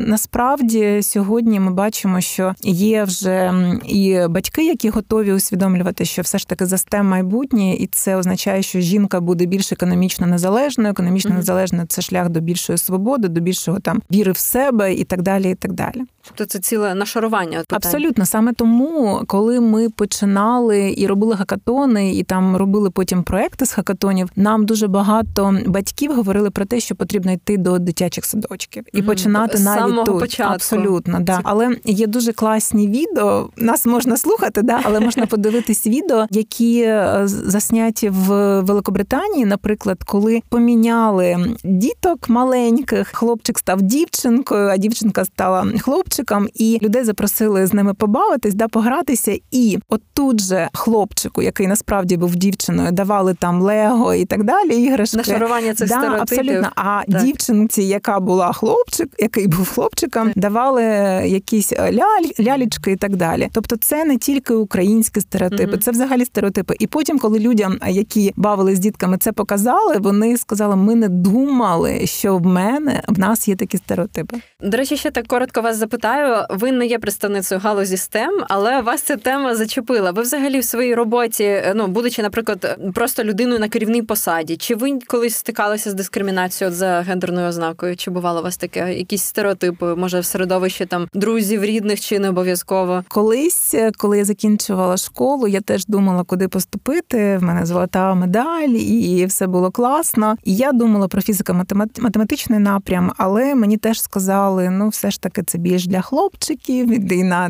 насправді 0.07 0.99
сьогодні 1.01 1.59
ми 1.59 1.71
бачимо, 1.71 2.21
що 2.21 2.53
є 2.63 3.03
вже 3.03 3.53
і 3.85 4.19
батьки, 4.29 4.65
які 4.65 4.89
готові 4.89 5.33
усвідомлювати, 5.33 6.05
що 6.05 6.21
все 6.21 6.37
ж 6.37 6.47
таки 6.47 6.65
за 6.65 6.75
STEM 6.75 7.03
майбутнє, 7.03 7.73
і 7.73 7.87
це 7.87 8.15
означає, 8.15 8.61
що 8.61 8.79
жінка 8.79 9.19
буде 9.19 9.45
більш 9.45 9.71
економічно 9.71 10.27
незалежною. 10.27 10.91
Економічно 10.91 11.31
mm-hmm. 11.31 11.37
незалежна 11.37 11.85
це 11.85 12.01
шлях 12.01 12.29
до 12.29 12.39
більшої 12.39 12.77
свободи, 12.77 13.27
до 13.27 13.41
більшого 13.41 13.79
там 13.79 14.01
віри 14.11 14.31
в 14.31 14.37
себе 14.37 14.93
і 14.93 15.03
так 15.03 15.21
далі. 15.21 15.51
і 15.51 15.55
так 15.55 15.73
далі. 15.73 16.03
Тобто 16.27 16.45
це 16.45 16.59
ціле 16.59 16.95
нашарування. 16.95 17.63
Абсолютно 17.69 18.25
саме 18.25 18.48
тому, 18.53 19.21
коли 19.27 19.59
ми 19.59 19.89
починали 19.89 20.93
і 20.97 21.07
робили 21.07 21.35
хакатони, 21.35 22.15
і 22.15 22.23
там 22.23 22.57
робили 22.57 22.89
потім 22.89 23.23
проекти 23.23 23.65
з 23.65 23.71
хакатонів, 23.71 24.29
нам 24.35 24.65
дуже 24.65 24.87
багато 24.87 25.57
батьків 25.67 26.15
говорили 26.15 26.49
про 26.49 26.65
те, 26.65 26.79
що 26.79 26.95
потрібно 26.95 27.31
йти 27.31 27.57
до 27.57 27.79
дитячих 27.79 28.25
садочків 28.25 28.83
і 28.93 28.97
mm-hmm. 28.97 29.05
починати 29.05 29.57
з 29.57 29.63
навіть 29.63 29.79
самого 29.79 30.03
тут. 30.03 30.19
початку. 30.19 30.53
Абсолютно, 30.53 31.19
да. 31.19 31.39
Але 31.43 31.75
є 31.85 32.07
дуже 32.07 32.33
класні 32.33 32.87
відео. 32.87 33.49
Нас 33.57 33.85
можна 33.85 34.17
слухати, 34.17 34.61
да, 34.61 34.79
але 34.83 34.99
можна 34.99 35.25
подивитись 35.39 35.87
відео, 35.87 36.25
які 36.31 36.81
е, 36.81 37.21
засняті 37.25 38.09
в 38.09 38.59
Великобританії, 38.61 39.45
наприклад, 39.45 40.03
коли 40.03 40.41
поміняли 40.49 41.55
діток 41.63 42.29
маленьких, 42.29 43.07
хлопчик 43.07 43.59
став 43.59 43.81
дівчинкою, 43.81 44.67
а 44.67 44.77
дівчинка 44.77 45.25
стала 45.25 45.67
хлопчиком, 45.81 46.47
і 46.53 46.79
людей 46.81 47.03
запросили 47.03 47.67
з 47.67 47.73
ними 47.73 47.93
побавитись, 48.39 48.55
да, 48.55 48.67
погратися. 48.67 49.37
І 49.51 49.79
от 49.89 50.01
тут 50.13 50.41
же 50.41 50.69
хлопчику, 50.73 51.41
який 51.41 51.67
насправді 51.67 52.17
був 52.17 52.35
дівчиною, 52.35 52.91
давали 52.91 53.33
там 53.33 53.61
лего 53.61 54.13
і 54.13 54.25
так 54.25 54.43
далі. 54.43 54.83
Іграшки 54.83 55.17
нашарування 55.17 55.73
цих 55.73 55.89
да, 55.89 55.95
стереотипів. 55.95 56.39
абсолютно. 56.39 56.71
А 56.75 57.01
так. 57.07 57.23
дівчинці, 57.23 57.83
яка 57.83 58.19
була 58.19 58.53
хлопчик, 58.53 59.09
який 59.19 59.47
був 59.47 59.69
хлопчиком, 59.69 60.31
давали 60.35 60.83
якісь 61.25 61.73
ляль, 61.73 62.45
лялічки 62.45 62.91
і 62.91 62.95
так 62.95 63.15
далі. 63.15 63.49
Тобто, 63.53 63.75
це 63.75 64.05
не 64.05 64.17
тільки 64.17 64.53
українські 64.53 65.21
стереотипи, 65.21 65.71
mm 65.71 65.79
це 65.79 65.91
взагалі 65.91 66.25
стереотипи. 66.25 66.75
І 66.79 66.87
потім, 66.87 67.19
коли 67.19 67.39
людям, 67.39 67.77
які 67.87 68.33
бавили 68.35 68.75
з 68.75 68.79
дітками, 68.79 69.17
це 69.17 69.31
показали, 69.31 69.97
вони 69.97 70.37
сказали: 70.37 70.75
ми 70.75 70.95
не 70.95 71.09
думали, 71.09 72.05
що 72.05 72.37
в 72.37 72.45
мене 72.45 73.03
в 73.07 73.19
нас 73.19 73.47
є 73.47 73.55
такі 73.55 73.77
стереотипи. 73.77 74.37
До 74.61 74.77
речі, 74.77 74.97
ще 74.97 75.11
так 75.11 75.27
коротко 75.27 75.61
вас 75.61 75.77
запитаю. 75.77 76.45
Ви 76.49 76.71
не 76.71 76.85
є 76.85 76.99
представницею 76.99 77.61
галузі 77.63 77.95
STEM, 77.95 78.28
але 78.49 78.81
вас 78.81 79.01
ця 79.01 79.17
тема 79.17 79.55
зачепила. 79.55 80.11
Ви 80.11 80.21
взагалі 80.21 80.59
в 80.59 80.63
своїй 80.63 80.95
роботі, 80.95 81.63
ну 81.75 81.87
будучи, 81.87 82.21
наприклад, 82.21 82.79
просто 82.93 83.23
людиною 83.23 83.59
на 83.59 83.69
керівній 83.69 84.01
посаді, 84.01 84.57
чи 84.57 84.75
ви 84.75 84.99
колись 85.07 85.35
стикалися 85.35 85.89
з 85.89 85.93
дискримінацією 85.93 86.75
за 86.75 87.01
гендерною 87.01 87.47
ознакою? 87.47 87.95
Чи 87.95 88.11
бувало 88.11 88.39
у 88.39 88.43
вас 88.43 88.57
таке? 88.57 88.93
Якісь 88.93 89.23
стереотипи, 89.23 89.95
може 89.95 90.19
в 90.19 90.25
середовищі 90.25 90.85
там 90.85 91.07
друзів, 91.13 91.63
рідних 91.63 92.01
чи 92.01 92.19
не 92.19 92.29
обов'язково? 92.29 93.03
Колись, 93.07 93.75
коли 93.97 94.17
я 94.17 94.25
закінчувала 94.25 94.97
школу, 94.97 95.47
я 95.47 95.61
теж 95.61 95.85
думала, 95.85 96.23
куди 96.23 96.47
поступити. 96.47 97.37
В 97.37 97.43
мене 97.43 97.65
золота 97.65 98.13
медаль, 98.13 98.69
і 98.69 99.25
все 99.25 99.47
було 99.47 99.71
класно. 99.71 100.35
І 100.43 100.55
я 100.55 100.71
думала 100.71 101.07
про 101.07 101.21
фізико-математичний 101.21 102.59
напрям, 102.59 103.11
але 103.17 103.55
мені 103.55 103.77
теж 103.77 104.01
сказали: 104.01 104.69
ну, 104.69 104.89
все 104.89 105.11
ж 105.11 105.21
таки, 105.21 105.43
це 105.43 105.57
більш 105.57 105.87
для 105.87 106.01
хлопчиків, 106.01 106.91
іди 106.91 107.23
на 107.23 107.49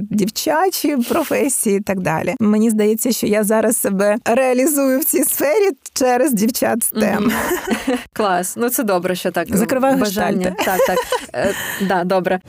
дівчачі 0.70 1.10
професії 1.10 1.78
і 1.78 1.82
так 1.82 2.00
далі. 2.00 2.36
Мені 2.40 2.70
здається, 2.70 3.12
що 3.12 3.28
я 3.28 3.44
зараз 3.44 3.78
себе 3.78 4.18
реалізую 4.26 5.00
в 5.00 5.04
цій 5.04 5.24
сфері 5.24 5.70
через 5.94 6.34
дівчат 6.34 6.94
STEM. 6.94 7.32
Клас, 8.14 8.56
ну 8.58 8.70
це 8.70 8.84
добре, 8.84 9.16
що 9.16 9.32
так 9.32 9.56
закриваю 9.56 9.98
бажання. 9.98 10.56
Так, 10.66 10.80
так. 10.88 10.98
Е, 11.34 11.54
да, 11.82 12.04
добре. 12.04 12.40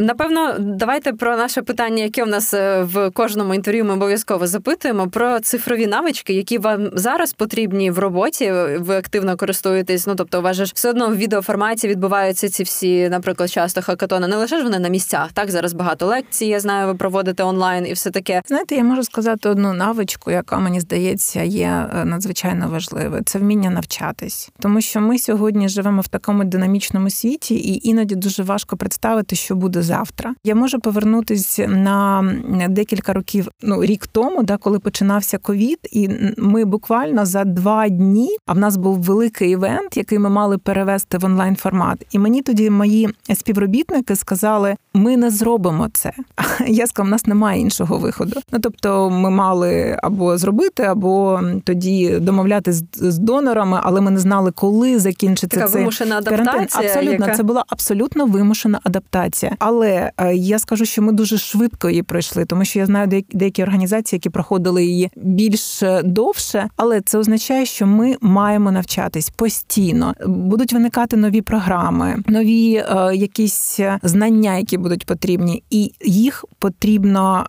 Напевно, 0.00 0.56
давайте 0.58 1.12
про 1.12 1.36
наше 1.36 1.62
питання, 1.62 2.02
яке 2.02 2.24
в 2.24 2.28
нас 2.28 2.54
е, 2.54 2.82
в 2.82 3.10
кожному 3.10 3.54
інтерв'ю 3.54 3.84
ми 3.84 3.94
обов'язково 3.94 4.46
запитуємо 4.46 5.08
про 5.08 5.40
цифрові 5.40 5.86
навички, 5.86 6.32
які 6.34 6.58
вам 6.58 6.90
зараз 6.92 7.32
потрібні 7.32 7.90
в 7.90 7.98
роботі. 7.98 8.52
Ви 8.78 8.96
активно 8.96 9.36
користуєтесь. 9.36 10.06
Ну 10.06 10.14
тобто, 10.14 10.38
у 10.38 10.42
вас 10.42 10.60
все 10.60 10.90
одно 10.90 11.08
в 11.08 11.16
відеоформаті 11.16 11.88
відбуваються 11.88 12.48
ці 12.48 12.62
всі, 12.62 13.08
наприклад, 13.08 13.50
часто 13.50 13.82
хакатони. 13.82 14.28
Не 14.28 14.36
лише 14.36 14.58
ж 14.58 14.64
вони 14.64 14.78
на 14.78 14.88
місцях. 14.88 15.32
Так 15.32 15.50
зараз 15.50 15.72
багато 15.72 16.06
лекцій. 16.06 16.46
Я 16.46 16.60
знаю, 16.60 16.86
ви 16.86 16.94
проводите 16.94 17.42
онлайн 17.42 17.86
і 17.86 17.92
все 17.92 18.10
таке. 18.10 18.42
Знаєте, 18.46 18.74
я 18.74 18.84
можу 18.84 19.02
сказати 19.02 19.48
одну 19.48 19.72
навичку, 19.72 20.30
яка 20.30 20.58
мені 20.58 20.80
здається 20.80 21.42
є 21.42 21.88
е, 21.94 22.04
надзвичайно 22.04 22.68
важливою. 22.68 23.22
Це 23.26 23.38
вміння 23.38 23.70
навчатись, 23.70 24.50
тому 24.60 24.80
що 24.80 25.00
ми 25.00 25.18
сьогодні 25.18 25.68
живемо 25.68 26.00
в 26.00 26.08
такому 26.08 26.44
динамічному 26.44 27.10
світі, 27.10 27.54
і 27.54 27.88
іноді 27.88 28.14
дуже 28.14 28.42
важко 28.42 28.76
представити, 28.76 29.36
що 29.36 29.54
буде 29.54 29.83
завтра. 29.84 30.34
Я 30.44 30.54
можу 30.54 30.80
повернутися 30.80 31.66
на 31.66 32.22
декілька 32.68 33.12
років, 33.12 33.48
ну 33.62 33.84
рік 33.84 34.06
тому, 34.06 34.42
да, 34.42 34.56
коли 34.56 34.78
починався 34.78 35.38
ковід, 35.38 35.78
і 35.92 36.10
ми 36.38 36.64
буквально 36.64 37.26
за 37.26 37.44
два 37.44 37.88
дні. 37.88 38.28
А 38.46 38.52
в 38.52 38.58
нас 38.58 38.76
був 38.76 39.02
великий 39.02 39.50
івент, 39.50 39.96
який 39.96 40.18
ми 40.18 40.30
мали 40.30 40.58
перевести 40.58 41.18
в 41.18 41.24
онлайн 41.24 41.56
формат. 41.56 42.06
І 42.10 42.18
мені 42.18 42.42
тоді 42.42 42.70
мої 42.70 43.08
співробітники 43.34 44.16
сказали: 44.16 44.76
ми 44.94 45.16
не 45.16 45.30
зробимо 45.30 45.88
це. 45.92 46.12
Я 46.66 46.86
сказала, 46.86 47.08
у 47.08 47.10
нас 47.10 47.26
немає 47.26 47.60
іншого 47.60 47.98
виходу. 47.98 48.40
Ну 48.52 48.58
тобто, 48.58 49.10
ми 49.10 49.30
мали 49.30 49.98
або 50.02 50.38
зробити, 50.38 50.82
або 50.82 51.40
тоді 51.64 52.18
домовлятися 52.18 52.84
з 52.92 53.18
донорами, 53.18 53.80
але 53.82 54.00
ми 54.00 54.10
не 54.10 54.18
знали, 54.18 54.52
коли 54.52 54.98
закінчиться 54.98 55.56
Така 55.56 55.68
цей 55.68 55.80
вимушена 55.80 56.18
адаптація. 56.18 56.52
Карантин. 56.52 56.84
Абсолютно, 56.84 57.26
яка... 57.26 57.36
це 57.36 57.42
була 57.42 57.64
абсолютно 57.68 58.26
вимушена 58.26 58.80
адаптація. 58.84 59.56
Але 59.74 60.12
е, 60.16 60.34
я 60.34 60.58
скажу, 60.58 60.84
що 60.84 61.02
ми 61.02 61.12
дуже 61.12 61.38
швидко 61.38 61.90
її 61.90 62.02
пройшли, 62.02 62.44
тому 62.44 62.64
що 62.64 62.78
я 62.78 62.86
знаю 62.86 63.24
деякі 63.32 63.62
організації, 63.62 64.16
які 64.16 64.30
проходили 64.30 64.84
її 64.84 65.10
більш 65.16 65.82
довше, 66.04 66.68
але 66.76 67.00
це 67.00 67.18
означає, 67.18 67.66
що 67.66 67.86
ми 67.86 68.16
маємо 68.20 68.72
навчатись 68.72 69.30
постійно. 69.30 70.14
Будуть 70.26 70.72
виникати 70.72 71.16
нові 71.16 71.40
програми, 71.40 72.22
нові 72.26 72.74
е, 72.74 73.16
якісь 73.16 73.80
знання, 74.02 74.56
які 74.56 74.78
будуть 74.78 75.06
потрібні, 75.06 75.62
і 75.70 75.92
їх 76.04 76.44
потрібно 76.58 77.46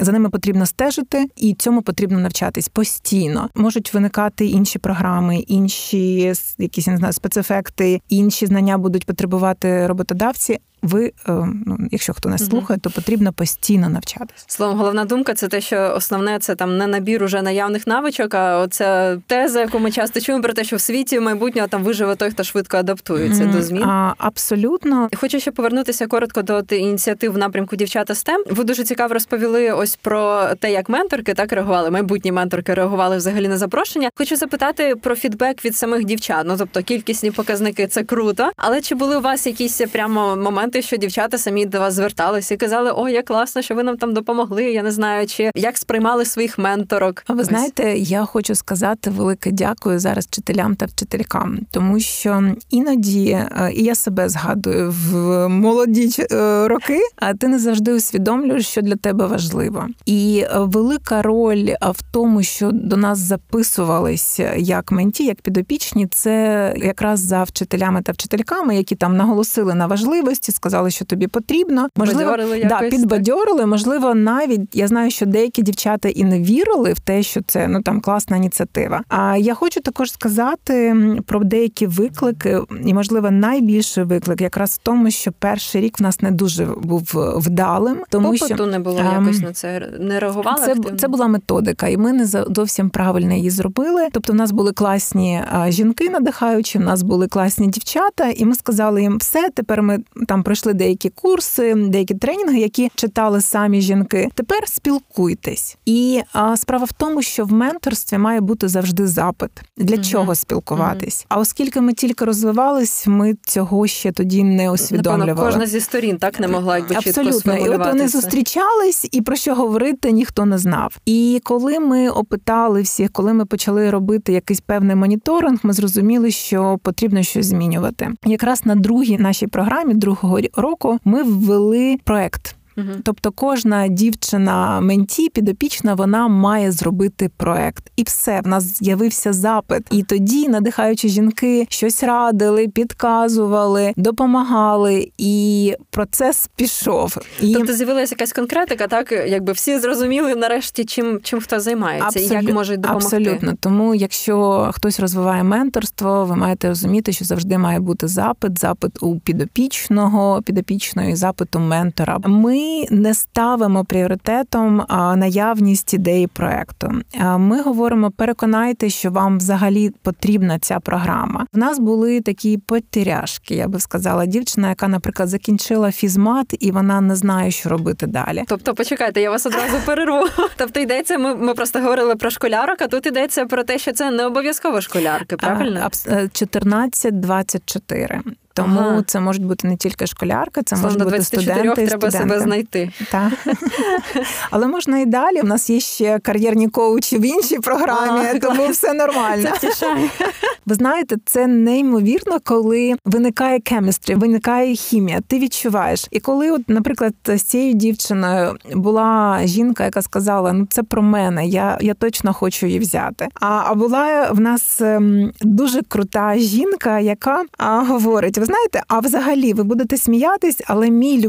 е, 0.00 0.04
за 0.04 0.12
ними 0.12 0.28
потрібно 0.28 0.66
стежити, 0.66 1.26
і 1.36 1.54
цьому 1.54 1.82
потрібно 1.82 2.18
навчатись 2.18 2.68
постійно. 2.68 3.48
Можуть 3.54 3.94
виникати 3.94 4.46
інші 4.46 4.78
програми, 4.78 5.36
інші 5.36 6.32
якісь 6.58 6.86
не 6.86 6.96
знаю, 6.96 7.12
спецефекти, 7.12 8.00
інші 8.08 8.46
знання 8.46 8.78
будуть 8.78 9.06
потребувати 9.06 9.86
роботодавці 9.86 10.58
ви, 10.84 11.12
е, 11.28 11.32
ну 11.66 11.78
якщо 11.90 12.12
хто 12.12 12.28
не 12.28 12.38
слухає, 12.38 12.80
то 12.80 12.90
потрібно 12.90 13.32
постійно 13.32 13.88
навчатися. 13.88 14.44
Словом, 14.46 14.78
головна 14.78 15.04
думка 15.04 15.34
це 15.34 15.48
те, 15.48 15.60
що 15.60 15.92
основне 15.96 16.38
це 16.38 16.54
там 16.54 16.78
не 16.78 16.86
набір 16.86 17.22
уже 17.22 17.42
наявних 17.42 17.86
навичок, 17.86 18.34
а 18.34 18.58
оця 18.58 19.16
теза, 19.26 19.60
яку 19.60 19.78
ми 19.78 19.90
часто 19.90 20.20
чуємо 20.20 20.42
про 20.42 20.52
те, 20.52 20.64
що 20.64 20.76
в 20.76 20.80
світі 20.80 21.20
майбутнього 21.20 21.68
там 21.68 21.84
виживе 21.84 22.16
той, 22.16 22.30
хто 22.30 22.44
швидко 22.44 22.76
адаптується 22.76 23.44
mm, 23.44 23.52
до 23.52 23.62
змін. 23.62 23.82
А, 23.82 24.14
Абсолютно 24.18 25.08
хочу 25.14 25.40
ще 25.40 25.50
повернутися 25.50 26.06
коротко 26.06 26.42
до 26.42 26.60
ініціатив 26.76 27.32
в 27.32 27.38
напрямку 27.38 27.76
дівчата 27.76 28.14
STEM. 28.14 28.54
Ви 28.54 28.64
дуже 28.64 28.84
цікаво 28.84 29.14
розповіли 29.14 29.70
ось 29.70 29.96
про 29.96 30.44
те, 30.60 30.72
як 30.72 30.88
менторки 30.88 31.34
так 31.34 31.52
реагували. 31.52 31.90
Майбутні 31.90 32.32
менторки 32.32 32.74
реагували 32.74 33.16
взагалі 33.16 33.48
на 33.48 33.58
запрошення. 33.58 34.10
Хочу 34.14 34.36
запитати 34.36 34.96
про 34.96 35.16
фідбек 35.16 35.64
від 35.64 35.76
самих 35.76 36.04
дівчат. 36.04 36.44
Ну 36.46 36.54
тобто 36.58 36.82
кількісні 36.82 37.30
показники 37.30 37.86
це 37.86 38.04
круто, 38.04 38.50
але 38.56 38.80
чи 38.80 38.94
були 38.94 39.16
у 39.16 39.20
вас 39.20 39.46
якісь 39.46 39.80
прямо 39.92 40.36
моменти? 40.36 40.73
Моменти, 40.74 40.82
що 40.82 40.96
дівчата 40.96 41.38
самі 41.38 41.66
до 41.66 41.80
вас 41.80 41.94
зверталися 41.94 42.54
і 42.54 42.56
казали, 42.56 42.92
о, 42.96 43.08
як 43.08 43.24
класно, 43.24 43.62
що 43.62 43.74
ви 43.74 43.82
нам 43.82 43.96
там 43.96 44.14
допомогли. 44.14 44.64
Я 44.64 44.82
не 44.82 44.90
знаю, 44.90 45.26
чи 45.26 45.50
як 45.54 45.78
сприймали 45.78 46.24
своїх 46.24 46.58
менторок. 46.58 47.22
А 47.26 47.32
ви 47.32 47.40
Ось. 47.40 47.46
знаєте, 47.46 47.94
я 47.98 48.24
хочу 48.24 48.54
сказати 48.54 49.10
велике 49.10 49.50
дякую 49.50 49.98
зараз 49.98 50.26
вчителям 50.26 50.76
та 50.76 50.86
вчителькам, 50.86 51.58
тому 51.70 52.00
що 52.00 52.42
іноді 52.70 53.30
е, 53.30 53.72
і 53.74 53.82
я 53.82 53.94
себе 53.94 54.28
згадую 54.28 54.94
в 54.96 55.48
молоді 55.48 56.10
е, 56.32 56.68
роки, 56.68 57.00
а 57.16 57.34
ти 57.34 57.48
не 57.48 57.58
завжди 57.58 57.92
усвідомлюєш, 57.92 58.66
що 58.66 58.82
для 58.82 58.96
тебе 58.96 59.26
важливо. 59.26 59.86
І 60.06 60.44
е, 60.44 60.58
велика 60.58 61.22
роль 61.22 61.68
в 61.80 62.02
тому, 62.12 62.42
що 62.42 62.70
до 62.72 62.96
нас 62.96 63.18
записувались 63.18 64.40
як 64.56 64.92
менті, 64.92 65.24
як 65.24 65.42
підопічні, 65.42 66.06
це 66.06 66.74
якраз 66.76 67.20
за 67.20 67.42
вчителями 67.42 68.02
та 68.02 68.12
вчительками, 68.12 68.76
які 68.76 68.94
там 68.94 69.16
наголосили 69.16 69.74
на 69.74 69.86
важливості, 69.86 70.52
сказали, 70.64 70.90
що 70.90 71.04
тобі 71.04 71.26
потрібно. 71.26 71.88
Можливо, 71.96 72.36
да, 72.64 72.80
підбадьорили. 72.80 73.66
Можливо, 73.66 74.14
навіть 74.14 74.60
я 74.72 74.88
знаю, 74.88 75.10
що 75.10 75.26
деякі 75.26 75.62
дівчата 75.62 76.08
і 76.08 76.24
не 76.24 76.40
вірили 76.40 76.92
в 76.92 77.00
те, 77.00 77.22
що 77.22 77.40
це 77.46 77.68
ну 77.68 77.82
там 77.82 78.00
класна 78.00 78.36
ініціатива. 78.36 79.02
А 79.08 79.36
я 79.36 79.54
хочу 79.54 79.80
також 79.80 80.12
сказати 80.12 80.96
про 81.26 81.44
деякі 81.44 81.86
виклики, 81.86 82.60
і 82.84 82.94
можливо 82.94 83.30
найбільший 83.30 84.04
виклик 84.04 84.40
якраз 84.40 84.70
в 84.70 84.78
тому, 84.78 85.10
що 85.10 85.32
перший 85.32 85.80
рік 85.80 86.00
в 86.00 86.02
нас 86.02 86.20
не 86.20 86.30
дуже 86.30 86.64
був 86.64 87.10
вдалим, 87.36 87.98
тому 88.10 88.32
Попиту 88.32 88.54
що 88.54 88.66
не 88.66 88.78
було 88.78 89.00
якось 89.14 89.40
на 89.40 89.52
це 89.52 89.88
не 90.00 90.20
реагували. 90.20 90.64
Це 90.64 90.72
активно? 90.72 90.98
це 90.98 91.08
була 91.08 91.28
методика, 91.28 91.88
і 91.88 91.96
ми 91.96 92.12
не 92.12 92.26
зовсім 92.26 92.90
правильно 92.90 93.34
її 93.34 93.50
зробили. 93.50 94.08
Тобто, 94.12 94.32
в 94.32 94.36
нас 94.36 94.50
були 94.50 94.72
класні 94.72 95.42
жінки, 95.68 96.10
надихаючі, 96.10 96.78
в 96.78 96.80
нас 96.80 97.02
були 97.02 97.28
класні 97.28 97.66
дівчата, 97.66 98.28
і 98.28 98.44
ми 98.44 98.54
сказали 98.54 99.02
їм, 99.02 99.18
все 99.18 99.50
тепер 99.54 99.82
ми 99.82 99.98
там 100.28 100.42
пройшли 100.44 100.74
деякі 100.74 101.10
курси, 101.10 101.74
деякі 101.74 102.14
тренінги, 102.14 102.58
які 102.58 102.90
читали 102.94 103.40
самі 103.40 103.80
жінки. 103.80 104.28
Тепер 104.34 104.58
спілкуйтесь. 104.66 105.76
І 105.86 106.20
а, 106.32 106.56
справа 106.56 106.84
в 106.84 106.92
тому, 106.92 107.22
що 107.22 107.44
в 107.44 107.52
менторстві 107.52 108.18
має 108.18 108.40
бути 108.40 108.68
завжди 108.68 109.06
запит 109.06 109.50
для 109.76 109.96
mm 109.96 110.04
чого 110.04 110.34
спілкуватись. 110.34 111.20
mm 111.20 111.26
А 111.28 111.38
оскільки 111.38 111.80
ми 111.80 111.92
тільки 111.92 112.24
розвивались, 112.24 113.06
ми 113.06 113.34
цього 113.42 113.86
ще 113.86 114.12
тоді 114.12 114.42
не 114.42 114.70
усвідомлювали. 114.70 115.26
Напевно, 115.26 115.50
кожна 115.50 115.66
зі 115.66 115.80
сторін 115.80 116.18
так 116.18 116.40
не 116.40 116.48
могла 116.48 116.76
якби 116.76 116.94
чітко 116.94 117.20
Абсолютно. 117.20 117.56
І 117.56 117.68
от 117.68 117.86
вони 117.86 118.08
зустрічались, 118.08 119.08
і 119.12 119.20
про 119.20 119.36
що 119.36 119.54
говорити 119.54 120.12
ніхто 120.12 120.44
не 120.44 120.58
знав. 120.58 120.96
І 121.06 121.40
коли 121.44 121.80
ми 121.80 122.08
опитали 122.08 122.82
всіх, 122.82 123.12
коли 123.12 123.32
ми 123.32 123.46
почали 123.46 123.90
робити 123.90 124.32
якийсь 124.32 124.60
певний 124.60 124.96
моніторинг, 124.96 125.58
ми 125.62 125.72
зрозуміли, 125.72 126.30
що 126.30 126.78
потрібно 126.82 127.22
щось 127.22 127.46
змінювати. 127.46 128.10
Якраз 128.26 128.66
на 128.66 128.74
другій 128.74 129.18
нашій 129.18 129.46
програмі, 129.46 129.94
другого 129.94 130.33
року 130.56 130.98
ми 131.04 131.22
ввели 131.22 131.98
проект. 132.04 132.56
Угу. 132.76 132.86
Тобто 133.02 133.32
кожна 133.32 133.88
дівчина 133.88 134.80
менті 134.80 135.28
підопічна 135.28 135.94
вона 135.94 136.28
має 136.28 136.72
зробити 136.72 137.30
проект, 137.36 137.92
і 137.96 138.02
все 138.02 138.40
в 138.40 138.46
нас 138.46 138.78
з'явився 138.78 139.32
запит. 139.32 139.82
І 139.90 140.02
тоді, 140.02 140.48
надихаючи 140.48 141.08
жінки, 141.08 141.66
щось 141.70 142.02
радили, 142.02 142.68
підказували, 142.68 143.92
допомагали, 143.96 145.10
і 145.18 145.74
процес 145.90 146.50
пішов. 146.56 147.16
І... 147.40 147.54
Тобто 147.54 147.72
з'явилася 147.72 148.14
якась 148.14 148.32
конкретика, 148.32 148.86
так 148.86 149.12
якби 149.12 149.52
всі 149.52 149.78
зрозуміли 149.78 150.34
нарешті, 150.34 150.84
чим 150.84 151.20
чим 151.22 151.40
хто 151.40 151.60
займається, 151.60 152.06
Абсолют... 152.06 152.30
і 152.30 152.34
як 152.34 152.54
можуть 152.54 152.80
допомогти. 152.80 153.16
Абсолютно. 153.16 153.54
Тому, 153.60 153.94
якщо 153.94 154.70
хтось 154.74 155.00
розвиває 155.00 155.42
менторство, 155.42 156.24
ви 156.24 156.36
маєте 156.36 156.68
розуміти, 156.68 157.12
що 157.12 157.24
завжди 157.24 157.58
має 157.58 157.80
бути 157.80 158.08
запит, 158.08 158.58
запит 158.58 159.02
у 159.02 159.20
підопічного, 159.20 160.42
підопічної 160.42 161.16
запиту 161.16 161.58
ментора. 161.58 162.18
Ми 162.24 162.63
не 162.90 163.14
ставимо 163.14 163.84
пріоритетом 163.84 164.86
наявність 165.16 165.94
ідеї 165.94 166.26
проекту. 166.26 166.92
Ми 167.38 167.62
говоримо, 167.62 168.10
переконайте, 168.10 168.90
що 168.90 169.10
вам 169.10 169.38
взагалі 169.38 169.90
потрібна 170.02 170.58
ця 170.58 170.80
програма. 170.80 171.46
В 171.52 171.58
нас 171.58 171.78
були 171.78 172.20
такі 172.20 172.58
потеряшки, 172.58 173.54
я 173.54 173.68
би 173.68 173.80
сказала, 173.80 174.26
дівчина, 174.26 174.68
яка, 174.68 174.88
наприклад, 174.88 175.28
закінчила 175.28 175.92
фізмат, 175.92 176.54
і 176.60 176.70
вона 176.70 177.00
не 177.00 177.16
знає, 177.16 177.50
що 177.50 177.68
робити 177.68 178.06
далі. 178.06 178.44
Тобто, 178.48 178.74
почекайте, 178.74 179.20
я 179.20 179.30
вас 179.30 179.46
одразу 179.46 179.76
перерву. 179.86 180.26
Тобто 180.56 180.80
йдеться, 180.80 181.18
ми 181.18 181.34
ми 181.34 181.54
просто 181.54 181.80
говорили 181.80 182.16
про 182.16 182.30
школярок, 182.30 182.82
а 182.82 182.88
тут 182.88 183.06
йдеться 183.06 183.46
про 183.46 183.64
те, 183.64 183.78
що 183.78 183.92
це 183.92 184.10
не 184.10 184.26
обов'язково 184.26 184.80
школярки, 184.80 185.36
правильно? 185.36 185.80
14-24. 185.80 188.20
Тому 188.54 188.80
ага. 188.80 189.02
це 189.06 189.20
можуть 189.20 189.44
бути 189.44 189.68
не 189.68 189.76
тільки 189.76 190.06
школярка, 190.06 190.62
це 190.62 190.76
можуть 190.76 191.04
бути 191.04 191.22
студенти. 191.22 191.86
Треба 191.86 192.10
себе 192.10 192.40
знайти. 192.40 192.90
Так. 193.10 193.32
Але 194.50 194.66
можна 194.66 194.98
і 194.98 195.06
далі. 195.06 195.40
У 195.40 195.46
нас 195.46 195.70
є 195.70 195.80
ще 195.80 196.18
кар'єрні 196.18 196.68
коучі 196.68 197.18
в 197.18 197.24
іншій 197.24 197.58
програмі, 197.58 198.20
ага, 198.20 198.38
тому 198.38 198.56
клас. 198.56 198.70
все 198.70 198.92
нормально. 198.94 199.42
Це 199.42 199.68
втішає. 199.68 200.10
Ви 200.66 200.74
знаєте, 200.74 201.16
це 201.24 201.46
неймовірно, 201.46 202.38
коли 202.44 202.94
виникає 203.04 203.60
кемістрі, 203.60 204.14
виникає 204.14 204.74
хімія. 204.74 205.20
Ти 205.26 205.38
відчуваєш. 205.38 206.06
І 206.10 206.20
коли, 206.20 206.50
от, 206.50 206.68
наприклад, 206.68 207.14
з 207.26 207.42
цією 207.42 207.74
дівчиною 207.74 208.56
була 208.74 209.40
жінка, 209.44 209.84
яка 209.84 210.02
сказала: 210.02 210.52
Ну 210.52 210.66
це 210.70 210.82
про 210.82 211.02
мене, 211.02 211.46
я 211.46 211.78
я 211.80 211.94
точно 211.94 212.32
хочу 212.32 212.66
її 212.66 212.78
взяти. 212.78 213.28
А 213.40 213.62
а 213.66 213.74
була 213.74 214.30
в 214.32 214.40
нас 214.40 214.80
ем, 214.80 215.32
дуже 215.40 215.82
крута 215.82 216.38
жінка, 216.38 216.98
яка 217.00 217.44
а, 217.58 217.84
говорить 217.84 218.38
ви 218.44 218.46
знаєте, 218.46 218.82
а 218.88 218.98
взагалі 219.00 219.52
ви 219.52 219.62
будете 219.62 219.96
сміятись, 219.96 220.60
але 220.66 220.90
мій 220.90 221.26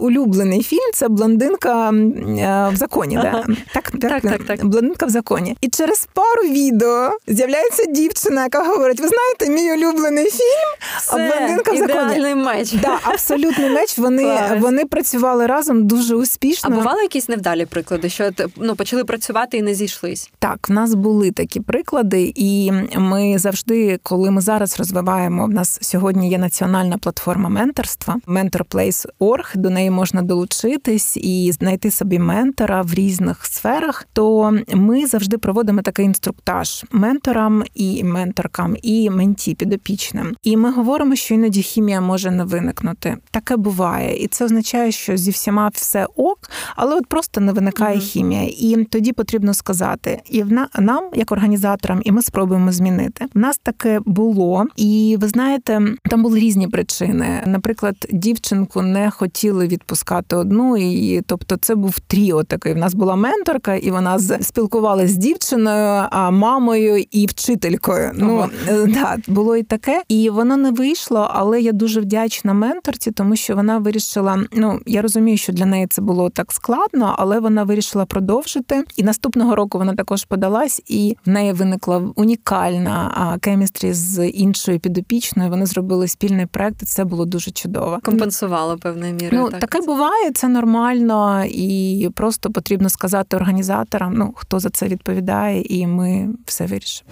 улюблений 0.00 0.62
фільм 0.62 0.90
це 0.94 1.08
блондинка 1.08 1.90
е, 1.90 2.70
в 2.72 2.76
законі. 2.76 3.16
Ага. 3.16 3.44
Да? 3.46 3.54
Так, 3.74 3.90
так, 3.90 4.00
так, 4.00 4.22
так, 4.22 4.44
так. 4.44 4.64
Блондинка 4.64 5.06
в 5.06 5.10
законі. 5.10 5.56
І 5.60 5.68
через 5.68 6.08
пару 6.12 6.42
відео 6.42 7.10
з'являється 7.26 7.84
дівчина, 7.84 8.42
яка 8.42 8.64
говорить: 8.64 9.00
ви 9.00 9.08
знаєте, 9.08 9.62
мій 9.62 9.72
улюблений 9.72 10.24
фільм 10.24 10.98
Все, 10.98 11.16
блондинка 11.16 11.72
в 11.72 11.76
законі. 11.76 12.34
меч. 12.34 12.72
Да, 12.72 12.98
абсолютний 13.02 13.70
меч. 13.70 13.98
Вони 13.98 14.38
вони 14.60 14.84
працювали 14.84 15.46
разом 15.46 15.86
дуже 15.86 16.14
успішно. 16.14 16.70
А 16.72 16.76
бували 16.76 17.02
якісь 17.02 17.28
невдалі 17.28 17.66
приклади, 17.66 18.08
що 18.08 18.30
ну 18.56 18.76
почали 18.76 19.04
працювати 19.04 19.56
і 19.56 19.62
не 19.62 19.74
зійшлись? 19.74 20.30
Так, 20.38 20.68
в 20.68 20.72
нас 20.72 20.94
були 20.94 21.30
такі 21.30 21.60
приклади, 21.60 22.32
і 22.34 22.72
ми 22.96 23.38
завжди, 23.38 24.00
коли 24.02 24.30
ми 24.30 24.40
зараз 24.40 24.78
розвиваємо, 24.78 25.46
в 25.46 25.50
нас 25.50 25.78
сьогодні 25.82 26.30
є 26.30 26.38
національна 26.48 26.98
платформа 26.98 27.48
менторства 27.48 28.16
mentorplace.org, 28.26 29.56
до 29.56 29.70
неї 29.70 29.90
можна 29.90 30.22
долучитись 30.22 31.16
і 31.16 31.52
знайти 31.52 31.90
собі 31.90 32.18
ментора 32.18 32.82
в 32.82 32.94
різних 32.94 33.46
сферах. 33.46 34.06
То 34.12 34.54
ми 34.74 35.06
завжди 35.06 35.38
проводимо 35.38 35.82
такий 35.82 36.04
інструктаж 36.06 36.84
менторам 36.92 37.64
і 37.74 38.04
менторкам, 38.04 38.76
і 38.82 39.10
менті 39.10 39.54
підопічним. 39.54 40.36
І 40.42 40.56
ми 40.56 40.72
говоримо, 40.72 41.16
що 41.16 41.34
іноді 41.34 41.62
хімія 41.62 42.00
може 42.00 42.30
не 42.30 42.44
виникнути. 42.44 43.16
Таке 43.30 43.56
буває, 43.56 44.24
і 44.24 44.26
це 44.26 44.44
означає, 44.44 44.92
що 44.92 45.16
зі 45.16 45.30
всіма 45.30 45.70
все 45.74 46.06
ок, 46.16 46.38
але 46.76 46.94
от 46.94 47.06
просто 47.06 47.40
не 47.40 47.52
виникає 47.52 47.96
mm-hmm. 47.96 48.00
хімія. 48.00 48.42
І 48.42 48.84
тоді 48.90 49.12
потрібно 49.12 49.54
сказати, 49.54 50.20
і 50.30 50.42
в 50.42 50.52
нам, 50.78 51.04
як 51.14 51.32
організаторам, 51.32 52.00
і 52.04 52.12
ми 52.12 52.22
спробуємо 52.22 52.72
змінити. 52.72 53.26
В 53.34 53.38
нас 53.38 53.58
таке 53.62 54.00
було, 54.06 54.64
і 54.76 55.16
ви 55.20 55.28
знаєте, 55.28 55.82
там 56.10 56.22
були 56.22 56.37
різні 56.38 56.68
причини. 56.68 57.42
Наприклад, 57.46 57.96
дівчинку 58.12 58.82
не 58.82 59.10
хотіли 59.10 59.66
відпускати 59.66 60.36
одну, 60.36 60.76
і 60.76 61.22
тобто, 61.26 61.56
це 61.56 61.74
був 61.74 62.00
тріо 62.00 62.44
такий. 62.44 62.74
В 62.74 62.76
нас 62.76 62.94
була 62.94 63.16
менторка, 63.16 63.74
і 63.74 63.90
вона 63.90 64.18
спілкувалася 64.18 65.08
з 65.08 65.16
дівчиною, 65.16 66.06
а 66.10 66.30
мамою 66.30 67.04
і 67.10 67.26
вчителькою. 67.26 68.10
Ну 68.14 68.50
е, 68.68 68.86
да, 68.86 69.16
було 69.28 69.56
і 69.56 69.62
таке, 69.62 70.02
і 70.08 70.30
воно 70.30 70.56
не 70.56 70.70
вийшло. 70.70 71.30
Але 71.30 71.60
я 71.60 71.72
дуже 71.72 72.00
вдячна 72.00 72.54
менторці, 72.54 73.10
тому 73.10 73.36
що 73.36 73.54
вона 73.54 73.78
вирішила. 73.78 74.44
Ну 74.52 74.80
я 74.86 75.02
розумію, 75.02 75.36
що 75.36 75.52
для 75.52 75.66
неї 75.66 75.86
це 75.86 76.02
було 76.02 76.30
так 76.30 76.52
складно, 76.52 77.14
але 77.18 77.40
вона 77.40 77.64
вирішила 77.64 78.06
продовжити. 78.06 78.84
І 78.96 79.02
наступного 79.02 79.56
року 79.56 79.78
вона 79.78 79.94
також 79.94 80.24
подалась, 80.24 80.82
і 80.86 81.16
в 81.26 81.30
неї 81.30 81.52
виникла 81.52 82.12
унікальна 82.16 83.38
кемістрі 83.40 83.92
з 83.92 84.28
іншою 84.28 84.80
підопічною. 84.80 85.50
Вони 85.50 85.66
зробили 85.66 86.08
спільний 86.28 86.46
проект. 86.46 86.82
і 86.82 86.86
Це 86.86 87.04
було 87.04 87.24
дуже 87.24 87.50
чудово. 87.50 87.98
Компенсувало 88.04 88.78
певною 88.78 89.14
мірою. 89.14 89.42
Ну 89.42 89.50
так. 89.50 89.60
таке 89.60 89.80
буває, 89.80 90.30
це 90.34 90.48
нормально, 90.48 91.44
і 91.44 92.10
просто 92.14 92.50
потрібно 92.50 92.88
сказати 92.88 93.36
організаторам, 93.36 94.14
ну 94.14 94.32
хто 94.36 94.60
за 94.60 94.70
це 94.70 94.88
відповідає, 94.88 95.62
і 95.62 95.86
ми 95.86 96.28
все 96.46 96.66
вирішимо. 96.66 97.10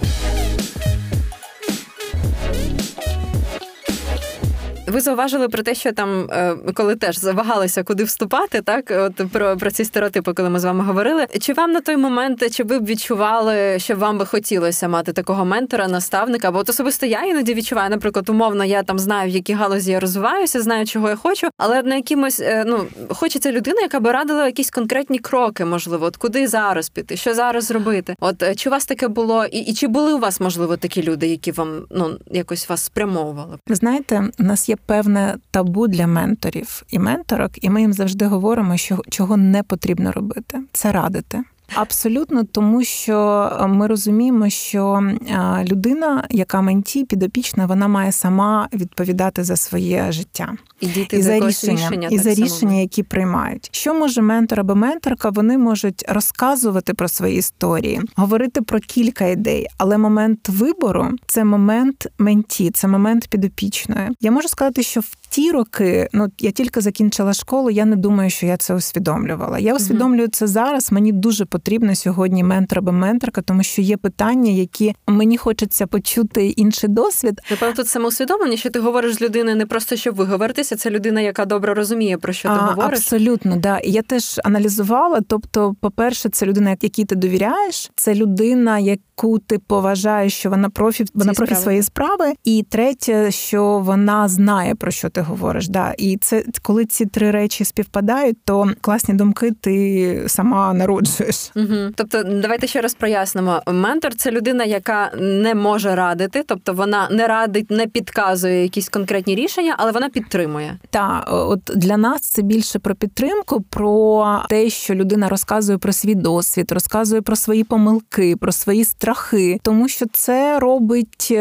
Ви 4.87 5.01
зауважили 5.01 5.49
про 5.49 5.63
те, 5.63 5.75
що 5.75 5.93
там, 5.93 6.31
е, 6.31 6.57
коли 6.75 6.97
теж 6.97 7.19
завагалися, 7.19 7.83
куди 7.83 8.05
вступати, 8.05 8.63
так 8.63 8.85
от 8.91 9.31
про 9.33 9.57
про 9.57 9.71
ці 9.71 9.85
стереотипи, 9.85 10.33
коли 10.33 10.51
ми 10.51 10.59
з 10.59 10.65
вами 10.65 10.85
говорили. 10.85 11.27
Чи 11.41 11.53
вам 11.53 11.73
на 11.73 11.81
той 11.81 11.97
момент 11.97 12.55
чи 12.57 12.65
ви 12.65 12.79
б 12.79 12.87
відчували, 12.87 13.79
що 13.79 13.97
вам 13.97 14.19
би 14.19 14.27
хотілося 14.27 14.89
мати 14.89 15.13
такого 15.13 15.45
ментора, 15.45 15.89
наставника? 15.89 16.51
Бо 16.51 16.59
от 16.59 16.69
особисто 16.69 17.07
я 17.07 17.25
іноді 17.25 17.55
відчуваю, 17.55 17.91
наприклад, 17.91 18.29
умовно, 18.29 18.65
я 18.65 18.83
там 18.83 18.99
знаю, 18.99 19.31
в 19.31 19.35
якій 19.35 19.53
галузі 19.53 19.93
я 19.93 20.01
розвиваюся, 20.01 20.63
знаю, 20.63 20.87
чого 20.87 21.09
я 21.09 21.17
хочу, 21.17 21.49
але 21.59 21.83
на 21.83 21.97
якимось 21.97 22.41
е, 22.41 22.65
ну 22.67 22.87
хочеться 23.09 23.53
людина, 23.53 23.81
яка 23.81 24.01
би 24.01 24.13
радила 24.13 24.47
якісь 24.47 24.71
конкретні 24.71 25.19
кроки, 25.19 25.65
можливо, 25.65 26.07
от 26.07 26.17
куди 26.17 26.47
зараз 26.49 26.89
піти, 26.89 27.17
що 27.17 27.35
зараз 27.35 27.65
зробити. 27.65 28.15
От 28.21 28.43
е, 28.43 28.55
чи 28.55 28.69
у 28.69 28.73
вас 28.73 28.87
таке 28.87 29.09
було, 29.09 29.45
і, 29.45 29.59
і 29.59 29.75
чи 29.75 29.87
були 29.87 30.15
у 30.15 30.19
вас 30.19 30.41
можливо 30.41 30.77
такі 30.77 31.03
люди, 31.03 31.27
які 31.27 31.53
вам 31.53 31.87
ну 31.91 32.19
якось 32.31 32.69
вас 32.69 32.85
спрямовували? 32.85 33.59
Знаєте, 33.69 34.29
у 34.39 34.43
нас 34.43 34.69
є 34.69 34.76
певне 34.87 35.37
табу 35.51 35.89
для 35.89 36.07
менторів 36.07 36.83
і 36.91 36.99
менторок, 36.99 37.65
і 37.65 37.71
ми 37.71 37.81
їм 37.81 37.93
завжди 37.93 38.27
говоримо, 38.27 38.77
що 38.77 39.03
чого 39.11 39.37
не 39.37 39.63
потрібно 39.63 40.13
робити 40.13 40.59
це 40.73 40.93
радити. 40.93 41.43
Абсолютно, 41.75 42.45
тому 42.45 42.85
що 42.85 43.51
е, 43.61 43.67
ми 43.67 43.87
розуміємо, 43.87 44.49
що 44.49 45.03
е, 45.31 45.65
людина, 45.65 46.25
яка 46.31 46.61
менті 46.61 47.05
підопічна, 47.05 47.67
вона 47.67 47.89
має 47.89 48.13
сама 48.13 48.69
відповідати 48.73 49.45
за 49.45 49.57
своє 49.57 50.13
життя 50.13 50.53
і 50.81 50.87
діти 50.87 51.17
і 51.17 51.23
за 51.23 51.39
рішення, 51.39 51.75
рішення 51.75 52.09
і 52.11 52.19
за 52.19 52.35
рішення, 52.35 52.77
які 52.77 53.03
приймають. 53.03 53.69
Що 53.73 53.95
може 53.95 54.23
ментор 54.23 54.61
або 54.61 54.75
менторка? 54.75 55.31
Вони 55.31 55.59
можуть 55.59 56.05
розказувати 56.09 56.95
про 56.95 57.09
свої 57.09 57.37
історії, 57.37 58.01
говорити 58.17 58.63
про 58.63 58.81
кілька 58.81 59.25
ідей, 59.25 59.67
але 59.79 59.99
момент 59.99 60.49
вибору 60.49 61.11
це 61.27 61.45
момент 61.45 62.07
менті, 62.19 62.71
це 62.71 62.89
момент 62.89 63.29
підопічної. 63.29 64.09
Я 64.21 64.31
можу 64.31 64.49
сказати, 64.49 64.83
що 64.83 65.01
в 65.01 65.17
ті 65.29 65.51
роки, 65.51 66.09
ну 66.13 66.29
я 66.39 66.51
тільки 66.51 66.81
закінчила 66.81 67.33
школу, 67.33 67.71
я 67.71 67.85
не 67.85 67.97
думаю, 67.97 68.31
що 68.31 68.47
я 68.47 68.57
це 68.57 68.75
усвідомлювала. 68.75 69.59
Я 69.59 69.75
усвідомлюю 69.75 70.29
це 70.29 70.47
зараз. 70.47 70.93
Мені 70.93 71.13
дуже 71.13 71.45
потрібно 71.45 71.95
сьогодні 71.95 72.45
ментор 72.45 72.79
або 72.79 72.93
менторка, 72.93 73.43
тому 73.43 73.63
що 73.63 73.83
є 73.83 73.97
питання, 73.97 74.51
які 74.51 74.95
мені 75.07 75.37
хочеться 75.37 75.87
почути 75.87 76.47
інший 76.47 76.91
досвід. 76.91 77.41
Напевно, 77.51 77.75
тут 77.75 77.89
самоусвідомлення, 77.89 78.57
що 78.57 78.71
ти 78.71 78.81
говориш 78.81 79.15
з 79.15 79.21
людиною 79.21 79.57
не 79.57 79.67
просто 79.67 79.97
щоб 79.97 80.17
виговоритися. 80.67 80.77
Це 80.77 80.91
людина, 80.91 81.21
яка 81.21 81.45
добре 81.45 81.75
розуміє 81.75 82.19
про 82.19 82.33
що 82.33 82.49
ти 82.49 82.55
а, 82.55 82.67
говориш. 82.67 82.99
Абсолютно, 82.99 83.57
да. 83.57 83.79
І 83.79 83.91
я 83.91 84.03
теж 84.03 84.41
аналізувала. 84.45 85.21
Тобто, 85.29 85.75
по-перше, 85.81 86.29
це 86.29 86.47
людина, 86.47 86.71
якій 86.71 87.05
ти 87.05 87.15
довіряєш, 87.15 87.91
це 87.95 88.15
людина, 88.15 88.79
яку 88.79 89.39
ти 89.39 89.59
поважаєш, 89.59 90.35
що 90.35 90.51
вона 90.51 90.71
профі, 90.71 91.05
вона 91.15 91.33
профі 91.33 91.55
своєї 91.55 91.83
справи. 91.83 92.33
І 92.45 92.65
третє, 92.69 93.31
що 93.31 93.79
вона 93.79 94.29
знає 94.29 94.75
про 94.75 94.91
що 94.91 95.09
ти 95.09 95.21
говориш. 95.21 95.69
Да. 95.69 95.95
І 95.99 96.17
це 96.17 96.45
коли 96.63 96.85
ці 96.87 97.07
три 97.07 97.31
речі 97.31 97.65
співпадають, 97.65 98.37
то 98.45 98.71
класні 98.81 99.15
думки 99.15 99.51
ти 99.61 100.25
сама 100.27 100.73
народжуєш. 100.73 101.51
Угу. 101.57 101.93
Тобто, 101.95 102.23
давайте 102.23 102.67
ще 102.67 102.81
раз 102.81 102.95
прояснимо. 102.95 103.63
Ментор 103.67 104.15
це 104.15 104.31
людина, 104.31 104.65
яка 104.65 105.11
не 105.21 105.55
може 105.55 105.95
радити, 105.95 106.43
тобто 106.47 106.73
вона 106.73 107.09
не 107.11 107.27
радить, 107.27 107.71
не 107.71 107.87
підказує 107.87 108.63
якісь 108.63 108.89
конкретні 108.89 109.35
рішення, 109.35 109.75
але 109.79 109.93
вона 109.93 110.09
підтримує. 110.09 110.56
Так, 110.91 111.25
от 111.29 111.61
для 111.77 111.97
нас 111.97 112.21
це 112.21 112.43
більше 112.43 112.79
про 112.79 112.95
підтримку, 112.95 113.61
про 113.61 114.43
те, 114.49 114.71
що 114.71 114.95
людина 114.95 115.29
розказує 115.29 115.79
про 115.79 115.93
свій 115.93 116.15
досвід, 116.15 116.73
розказує 116.73 117.23
про 117.23 117.37
свої 117.37 117.65
помилки, 117.65 118.37
про 118.37 118.53
свої 118.53 118.85
страхи, 118.85 119.59
тому 119.63 119.89
що 119.89 120.07
це 120.13 120.59
робить. 120.59 121.33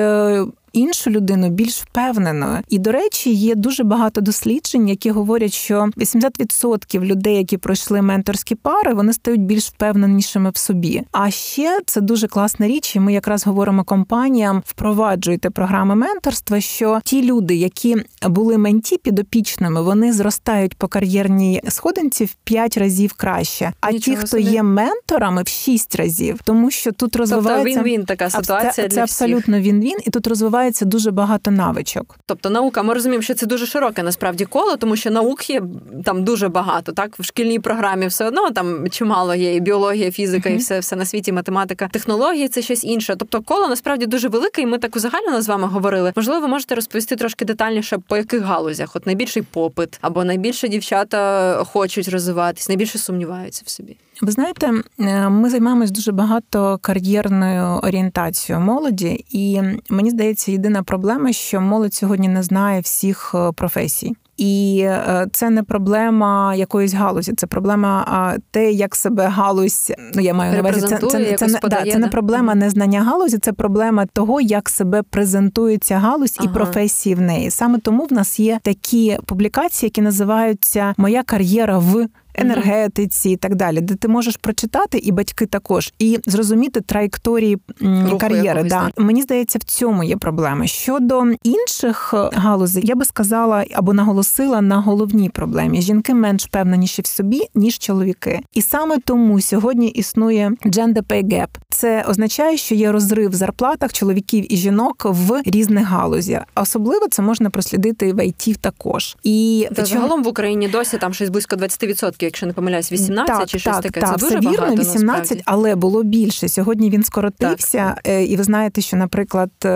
Іншу 0.75 1.09
людину 1.09 1.49
більш 1.49 1.81
впевненою. 1.81 2.59
І 2.69 2.79
до 2.79 2.91
речі, 2.91 3.33
є 3.33 3.55
дуже 3.55 3.83
багато 3.83 4.21
досліджень, 4.21 4.89
які 4.89 5.11
говорять, 5.11 5.53
що 5.53 5.89
80% 5.97 7.03
людей, 7.03 7.37
які 7.37 7.57
пройшли 7.57 8.01
менторські 8.01 8.55
пари, 8.55 8.93
вони 8.93 9.13
стають 9.13 9.41
більш 9.41 9.67
впевненішими 9.67 10.49
в 10.49 10.57
собі. 10.57 11.03
А 11.11 11.31
ще 11.31 11.79
це 11.85 12.01
дуже 12.01 12.27
класна 12.27 12.67
річ, 12.67 12.95
і 12.95 12.99
ми 12.99 13.13
якраз 13.13 13.45
говоримо 13.45 13.83
компаніям, 13.83 14.63
впроваджуйте 14.65 15.49
програми 15.49 15.95
менторства. 15.95 16.61
Що 16.61 16.99
ті 17.03 17.23
люди, 17.23 17.55
які 17.55 17.95
були 18.21 18.57
менті 18.57 18.97
підопічними, 18.97 19.81
вони 19.81 20.13
зростають 20.13 20.77
по 20.77 20.87
кар'єрній 20.87 21.61
сходинці 21.67 22.25
в 22.25 22.33
5 22.43 22.77
разів 22.77 23.13
краще. 23.13 23.71
А 23.81 23.91
Нічого 23.91 24.15
ті, 24.15 24.19
хто 24.19 24.27
собі. 24.27 24.43
є 24.43 24.63
менторами, 24.63 25.43
в 25.43 25.47
6 25.47 25.95
разів, 25.95 26.39
тому 26.43 26.71
що 26.71 26.91
тут 26.91 26.97
тобто 26.99 27.19
розвивається 27.19 27.73
тобто 27.73 27.89
він-він 27.89 28.05
така 28.05 28.29
ситуація. 28.29 28.71
Це, 28.71 28.81
для 28.81 28.95
це 28.95 29.01
абсолютно 29.01 29.59
він-він, 29.59 29.97
і 30.05 30.09
тут 30.09 30.27
розвивається 30.27 30.64
розвивається 30.65 30.85
дуже 30.85 31.11
багато 31.11 31.51
навичок. 31.51 32.17
Тобто 32.25 32.49
наука, 32.49 32.83
ми 32.83 32.93
розуміємо, 32.93 33.21
що 33.21 33.33
це 33.33 33.45
дуже 33.45 33.65
широке 33.65 34.03
насправді 34.03 34.45
коло, 34.45 34.77
тому 34.77 34.95
що 34.95 35.11
наук 35.11 35.49
є 35.49 35.61
там 36.05 36.23
дуже 36.23 36.49
багато. 36.49 36.91
Так 36.91 37.19
в 37.19 37.23
шкільній 37.23 37.59
програмі 37.59 38.07
все 38.07 38.27
одно 38.27 38.51
там 38.51 38.89
чимало 38.89 39.35
є 39.35 39.55
і 39.55 39.59
біологія, 39.59 40.11
фізика, 40.11 40.49
і 40.49 40.57
все 40.57 40.79
все 40.79 40.95
на 40.95 41.05
світі, 41.05 41.31
математика, 41.31 41.87
технології 41.87 42.47
це 42.47 42.61
щось 42.61 42.83
інше. 42.83 43.15
Тобто, 43.17 43.41
коло 43.41 43.67
насправді 43.67 44.05
дуже 44.05 44.27
велике, 44.27 44.61
і 44.61 44.65
ми 44.65 44.77
так 44.77 44.95
узагальнено 44.95 45.41
з 45.41 45.47
вами 45.47 45.67
говорили. 45.67 46.13
Можливо, 46.15 46.41
ви 46.41 46.47
можете 46.47 46.75
розповісти 46.75 47.15
трошки 47.15 47.45
детальніше, 47.45 47.97
по 48.07 48.17
яких 48.17 48.41
галузях, 48.41 48.95
от 48.95 49.05
найбільший 49.05 49.41
попит, 49.41 49.97
або 50.01 50.23
найбільше 50.23 50.67
дівчата 50.67 51.63
хочуть 51.63 52.07
розвиватись, 52.07 52.69
найбільше 52.69 52.97
сумніваються 52.97 53.63
в 53.65 53.69
собі. 53.69 53.97
Ви 54.21 54.31
знаєте, 54.31 54.71
е, 54.99 55.29
ми 55.29 55.49
займаємось 55.49 55.91
дуже 55.91 56.11
багато 56.11 56.79
кар'єрною 56.81 57.79
орієнтацією 57.83 58.65
молоді, 58.65 59.25
і 59.29 59.61
мені 59.89 60.09
здається, 60.09 60.51
єдина 60.51 60.83
проблема, 60.83 61.33
що 61.33 61.61
молодь 61.61 61.93
сьогодні 61.93 62.27
не 62.27 62.43
знає 62.43 62.81
всіх 62.81 63.31
е, 63.35 63.51
професій. 63.51 64.15
І 64.37 64.81
е, 64.85 65.27
це 65.31 65.49
не 65.49 65.63
проблема 65.63 66.55
якоїсь 66.55 66.93
галузі, 66.93 67.33
це 67.33 67.47
проблема 67.47 68.35
те, 68.51 68.71
як 68.71 68.95
себе 68.95 69.27
галузь. 69.27 69.91
Ну 70.15 70.21
я 70.21 70.33
маю 70.33 70.53
на 70.53 70.59
увазі, 70.59 70.81
це 70.81 70.87
це, 70.87 70.97
це, 70.97 71.35
це, 71.37 71.47
не, 71.47 71.59
да, 71.63 71.91
це 71.91 71.97
не 71.97 72.07
проблема 72.07 72.55
незнання 72.55 73.03
галузі, 73.03 73.37
це 73.37 73.53
проблема 73.53 74.05
того, 74.05 74.41
як 74.41 74.69
себе 74.69 75.03
презентується 75.03 75.97
галузь 75.97 76.35
ага. 76.39 76.49
і 76.49 76.53
професії 76.53 77.15
в 77.15 77.21
неї. 77.21 77.51
Саме 77.51 77.79
тому 77.79 78.05
в 78.05 78.13
нас 78.13 78.39
є 78.39 78.59
такі 78.63 79.17
публікації, 79.25 79.87
які 79.87 80.01
називаються 80.01 80.93
Моя 80.97 81.23
кар'єра 81.23 81.77
в 81.77 82.07
енергетиці 82.37 83.29
і 83.29 83.35
так 83.35 83.55
далі, 83.55 83.81
де 83.81 83.95
ти 83.95 84.07
можеш 84.07 84.37
прочитати, 84.37 84.97
і 84.97 85.11
батьки 85.11 85.45
також, 85.45 85.93
і 85.99 86.19
зрозуміти 86.25 86.81
траєкторії 86.81 87.57
Руху 87.81 88.17
кар'єри. 88.17 88.63
Да. 88.63 88.89
Мені 88.97 89.21
здається, 89.21 89.59
в 89.59 89.63
цьому 89.63 90.03
є 90.03 90.17
проблеми. 90.17 90.67
Щодо 90.67 91.23
інших 91.43 92.13
галузей, 92.33 92.83
я 92.85 92.95
би 92.95 93.05
сказала 93.05 93.65
або 93.73 93.93
наголосила 93.93 94.61
на 94.61 94.81
головній 94.81 95.29
проблемі: 95.29 95.81
жінки 95.81 96.13
менш 96.13 96.45
впевненіші 96.45 97.01
в 97.01 97.05
собі 97.05 97.41
ніж 97.55 97.77
чоловіки, 97.77 98.39
і 98.53 98.61
саме 98.61 98.97
тому 99.05 99.41
сьогодні 99.41 99.87
існує 99.87 100.51
gender 100.65 101.01
pay 101.03 101.23
gap. 101.23 101.47
Це 101.69 102.05
означає, 102.09 102.57
що 102.57 102.75
є 102.75 102.91
розрив 102.91 103.29
в 103.29 103.33
зарплатах 103.33 103.93
чоловіків 103.93 104.53
і 104.53 104.57
жінок 104.57 105.05
в 105.05 105.41
різних 105.45 105.87
галузях. 105.87 106.43
Особливо 106.55 107.07
це 107.07 107.21
можна 107.21 107.49
прослідити 107.49 108.13
в 108.13 108.25
ІТ 108.25 108.57
також. 108.61 109.17
І 109.23 109.67
Та 109.75 109.85
загалом 109.85 110.23
в 110.23 110.27
Україні 110.27 110.67
досі 110.67 110.97
там 110.97 111.13
щось 111.13 111.29
близько 111.29 111.55
20%, 111.55 112.24
якщо 112.25 112.45
не 112.45 112.53
помиляюсь, 112.53 112.91
18 112.91 113.37
так, 113.37 113.47
чи 113.47 113.59
щось 113.59 113.73
так, 113.73 113.83
таке. 113.83 114.01
Так, 114.01 114.09
це 114.09 114.15
дуже 114.17 114.39
все 114.39 114.49
вірно, 114.49 114.57
багато, 114.57 114.81
18, 114.81 115.03
насправді. 115.03 115.43
але 115.45 115.75
було 115.75 116.03
більше. 116.03 116.49
Сьогодні 116.49 116.89
він 116.89 117.03
скоротився, 117.03 117.93
так. 117.95 118.07
Е, 118.07 118.25
і 118.25 118.35
ви 118.35 118.43
знаєте, 118.43 118.81
що, 118.81 118.97
наприклад, 118.97 119.51
е, 119.65 119.69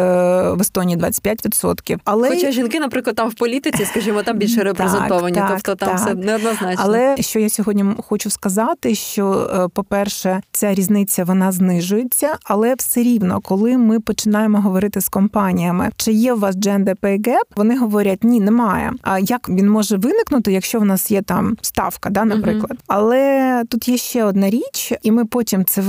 в 0.51 0.61
Естонії 0.61 0.97
25%. 0.97 1.99
Але 2.03 2.29
хоча 2.29 2.51
жінки, 2.51 2.79
наприклад, 2.79 3.15
там 3.15 3.29
в 3.29 3.33
політиці, 3.33 3.85
скажімо, 3.85 4.23
там 4.23 4.37
більше 4.37 4.63
репрезентовані, 4.63 5.35
так, 5.35 5.49
тобто 5.49 5.75
там 5.75 5.89
так. 5.89 5.99
все 5.99 6.15
неоднозначно. 6.15 6.83
Але 6.85 7.15
що 7.19 7.39
я 7.39 7.49
сьогодні 7.49 7.85
хочу 8.07 8.29
сказати, 8.29 8.95
що, 8.95 9.49
е, 9.53 9.67
по-перше, 9.73 10.41
ця 10.51 10.73
різниця 10.73 11.23
вона 11.23 11.51
знижується, 11.51 12.35
але 12.43 12.75
все 12.75 13.03
рівно, 13.03 13.41
коли 13.41 13.77
ми 13.77 13.99
починаємо 13.99 14.61
говорити 14.61 15.01
з 15.01 15.09
компаніями, 15.09 15.89
чи 15.97 16.11
є 16.11 16.33
у 16.33 16.39
вас 16.39 16.55
gender 16.55 16.95
pay 17.01 17.27
gap, 17.27 17.43
вони 17.55 17.77
говорять, 17.77 18.23
ні, 18.23 18.39
немає. 18.39 18.93
А 19.01 19.19
як 19.19 19.49
він 19.49 19.69
може 19.69 19.97
виникнути, 19.97 20.51
якщо 20.51 20.79
в 20.79 20.85
нас 20.85 21.11
є 21.11 21.21
там 21.21 21.57
ставка, 21.61 22.09
да, 22.09 22.25
наприклад? 22.39 22.71
Uh-huh. 22.71 22.83
Але 22.87 23.63
тут 23.69 23.87
є 23.87 23.97
ще 23.97 24.23
одна 24.23 24.49
річ, 24.49 24.93
і 25.03 25.11
ми 25.11 25.25
потім 25.25 25.65
це 25.65 25.81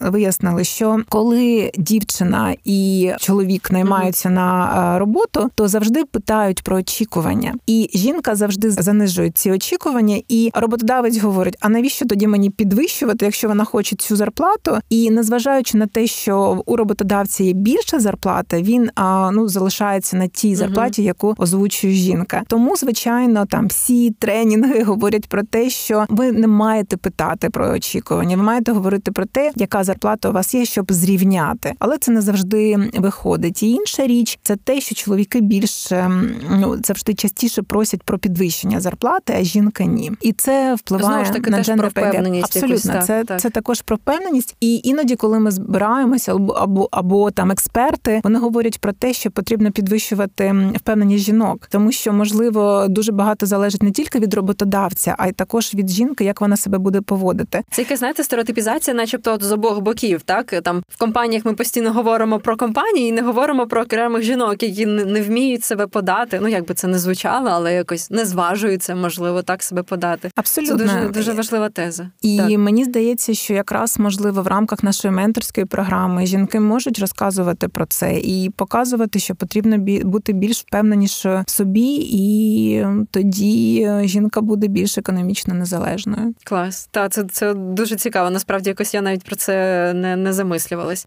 вияснили, 0.00 0.64
що 0.64 1.00
коли 1.08 1.70
дівчина 1.76 2.54
і 2.64 3.12
чоловік 3.18 3.70
наймаються 3.70 4.28
uh-huh. 4.28 4.32
на 4.32 4.98
роботу, 4.98 5.50
то 5.54 5.68
завжди 5.68 6.04
питають 6.04 6.62
про 6.62 6.76
очікування, 6.76 7.54
і 7.66 7.90
жінка 7.94 8.34
завжди 8.34 8.70
занижує 8.70 9.30
ці 9.30 9.50
очікування, 9.50 10.20
і 10.28 10.50
роботодавець 10.54 11.18
говорить: 11.18 11.56
а 11.60 11.68
навіщо 11.68 12.06
тоді 12.06 12.26
мені 12.26 12.50
підвищувати, 12.50 13.24
якщо 13.24 13.48
вона 13.48 13.64
хоче 13.64 13.96
цю 13.96 14.16
зарплату? 14.16 14.78
І 14.90 15.10
незважаючи 15.10 15.78
на 15.78 15.86
те, 15.86 16.06
що 16.06 16.62
у 16.66 16.76
роботодавця 16.76 17.44
є 17.44 17.52
більша 17.52 18.00
зарплата, 18.00 18.62
він 18.62 18.90
ну 19.32 19.48
залишається 19.48 20.16
на 20.16 20.26
тій 20.26 20.54
зарплаті, 20.54 21.02
uh-huh. 21.02 21.06
яку 21.06 21.34
озвучує 21.38 21.92
жінка. 21.92 22.42
Тому, 22.46 22.76
звичайно, 22.76 23.46
там 23.46 23.66
всі 23.66 24.10
тренінги 24.10 24.82
говорять 24.84 25.26
про 25.26 25.42
те, 25.42 25.70
що 25.70 25.97
ви 26.08 26.32
не 26.32 26.46
маєте 26.46 26.96
питати 26.96 27.50
про 27.50 27.70
очікування, 27.70 28.36
ви 28.36 28.42
маєте 28.42 28.72
говорити 28.72 29.12
про 29.12 29.26
те, 29.26 29.52
яка 29.56 29.84
зарплата 29.84 30.28
у 30.28 30.32
вас 30.32 30.54
є, 30.54 30.64
щоб 30.64 30.92
зрівняти, 30.92 31.72
але 31.78 31.98
це 31.98 32.12
не 32.12 32.20
завжди 32.20 32.90
виходить. 32.94 33.62
І 33.62 33.70
інша 33.70 34.06
річ 34.06 34.38
це 34.42 34.56
те, 34.56 34.80
що 34.80 34.94
чоловіки 34.94 35.40
більше 35.40 36.10
ну 36.50 36.76
завжди 36.84 37.14
частіше 37.14 37.62
просять 37.62 38.02
про 38.02 38.18
підвищення 38.18 38.80
зарплати, 38.80 39.34
а 39.38 39.42
жінка 39.42 39.84
ні. 39.84 40.12
І 40.20 40.32
це 40.32 40.74
впливає 40.74 41.24
ж 41.24 41.32
таки, 41.32 41.50
на 41.50 41.62
про 41.76 41.88
впевненість. 41.88 42.56
Абсолютно, 42.56 42.92
якось, 42.92 43.06
це 43.06 43.24
так, 43.24 43.40
це 43.40 43.50
також 43.50 43.82
про 43.82 43.96
впевненість. 43.96 44.56
І 44.60 44.80
іноді, 44.84 45.16
коли 45.16 45.38
ми 45.38 45.50
збираємося, 45.50 46.34
або 46.34 46.52
або 46.52 46.88
або 46.90 47.30
там 47.30 47.50
експерти, 47.50 48.20
вони 48.24 48.38
говорять 48.38 48.80
про 48.80 48.92
те, 48.92 49.12
що 49.12 49.30
потрібно 49.30 49.70
підвищувати 49.70 50.72
впевненість 50.76 51.24
жінок, 51.24 51.66
тому 51.70 51.92
що 51.92 52.12
можливо 52.12 52.86
дуже 52.88 53.12
багато 53.12 53.46
залежить 53.46 53.82
не 53.82 53.90
тільки 53.90 54.18
від 54.18 54.34
роботодавця, 54.34 55.14
а 55.18 55.28
й 55.28 55.32
також 55.32 55.74
від 55.74 55.87
жінки, 55.90 56.24
як 56.24 56.40
вона 56.40 56.56
себе 56.56 56.78
буде 56.78 57.00
поводити. 57.00 57.62
Це 57.70 57.82
яке, 57.82 57.96
знаєте, 57.96 58.24
стереотипізація, 58.24 58.96
начебто 58.96 59.32
от 59.32 59.42
з 59.42 59.52
обох 59.52 59.80
боків. 59.80 60.22
Так 60.22 60.54
там 60.62 60.82
в 60.88 60.98
компаніях 60.98 61.44
ми 61.44 61.54
постійно 61.54 61.92
говоримо 61.92 62.38
про 62.38 62.56
компанії 62.56 63.08
і 63.08 63.12
не 63.12 63.22
говоримо 63.22 63.66
про 63.66 63.82
окремих 63.82 64.22
жінок, 64.22 64.62
які 64.62 64.86
не 64.86 65.22
вміють 65.22 65.64
себе 65.64 65.86
подати. 65.86 66.38
Ну 66.42 66.48
як 66.48 66.66
би 66.66 66.74
це 66.74 66.86
не 66.86 66.98
звучало, 66.98 67.48
але 67.52 67.74
якось 67.74 68.10
не 68.10 68.24
зважуються, 68.24 68.94
можливо, 68.94 69.42
так 69.42 69.62
себе 69.62 69.82
подати. 69.82 70.30
Абсолютно 70.34 70.78
Це 70.78 70.84
дуже 70.84 71.08
дуже 71.08 71.32
важлива 71.32 71.68
теза. 71.68 72.10
І 72.22 72.36
так. 72.38 72.58
мені 72.58 72.84
здається, 72.84 73.34
що 73.34 73.54
якраз 73.54 73.98
можливо 73.98 74.42
в 74.42 74.46
рамках 74.46 74.82
нашої 74.82 75.14
менторської 75.14 75.66
програми 75.66 76.26
жінки 76.26 76.60
можуть 76.60 76.98
розказувати 76.98 77.68
про 77.68 77.86
це 77.86 78.18
і 78.18 78.50
показувати, 78.50 79.18
що 79.18 79.34
потрібно 79.34 79.78
бути 80.04 80.32
більш 80.32 80.60
впевненішою 80.60 81.44
в 81.46 81.50
собі, 81.50 82.08
і 82.10 82.84
тоді 83.10 83.90
жінка 84.02 84.40
буде 84.40 84.66
більш 84.66 84.98
економічно 84.98 85.54
незалежною. 85.78 86.34
Клас, 86.44 86.88
та 86.90 87.08
це 87.08 87.24
це 87.24 87.54
дуже 87.54 87.96
цікаво. 87.96 88.30
Насправді 88.30 88.70
якось 88.70 88.94
я 88.94 89.02
навіть 89.02 89.24
про 89.24 89.36
це 89.36 89.92
не, 89.94 90.16
не 90.16 90.32
замислювалась. 90.32 91.06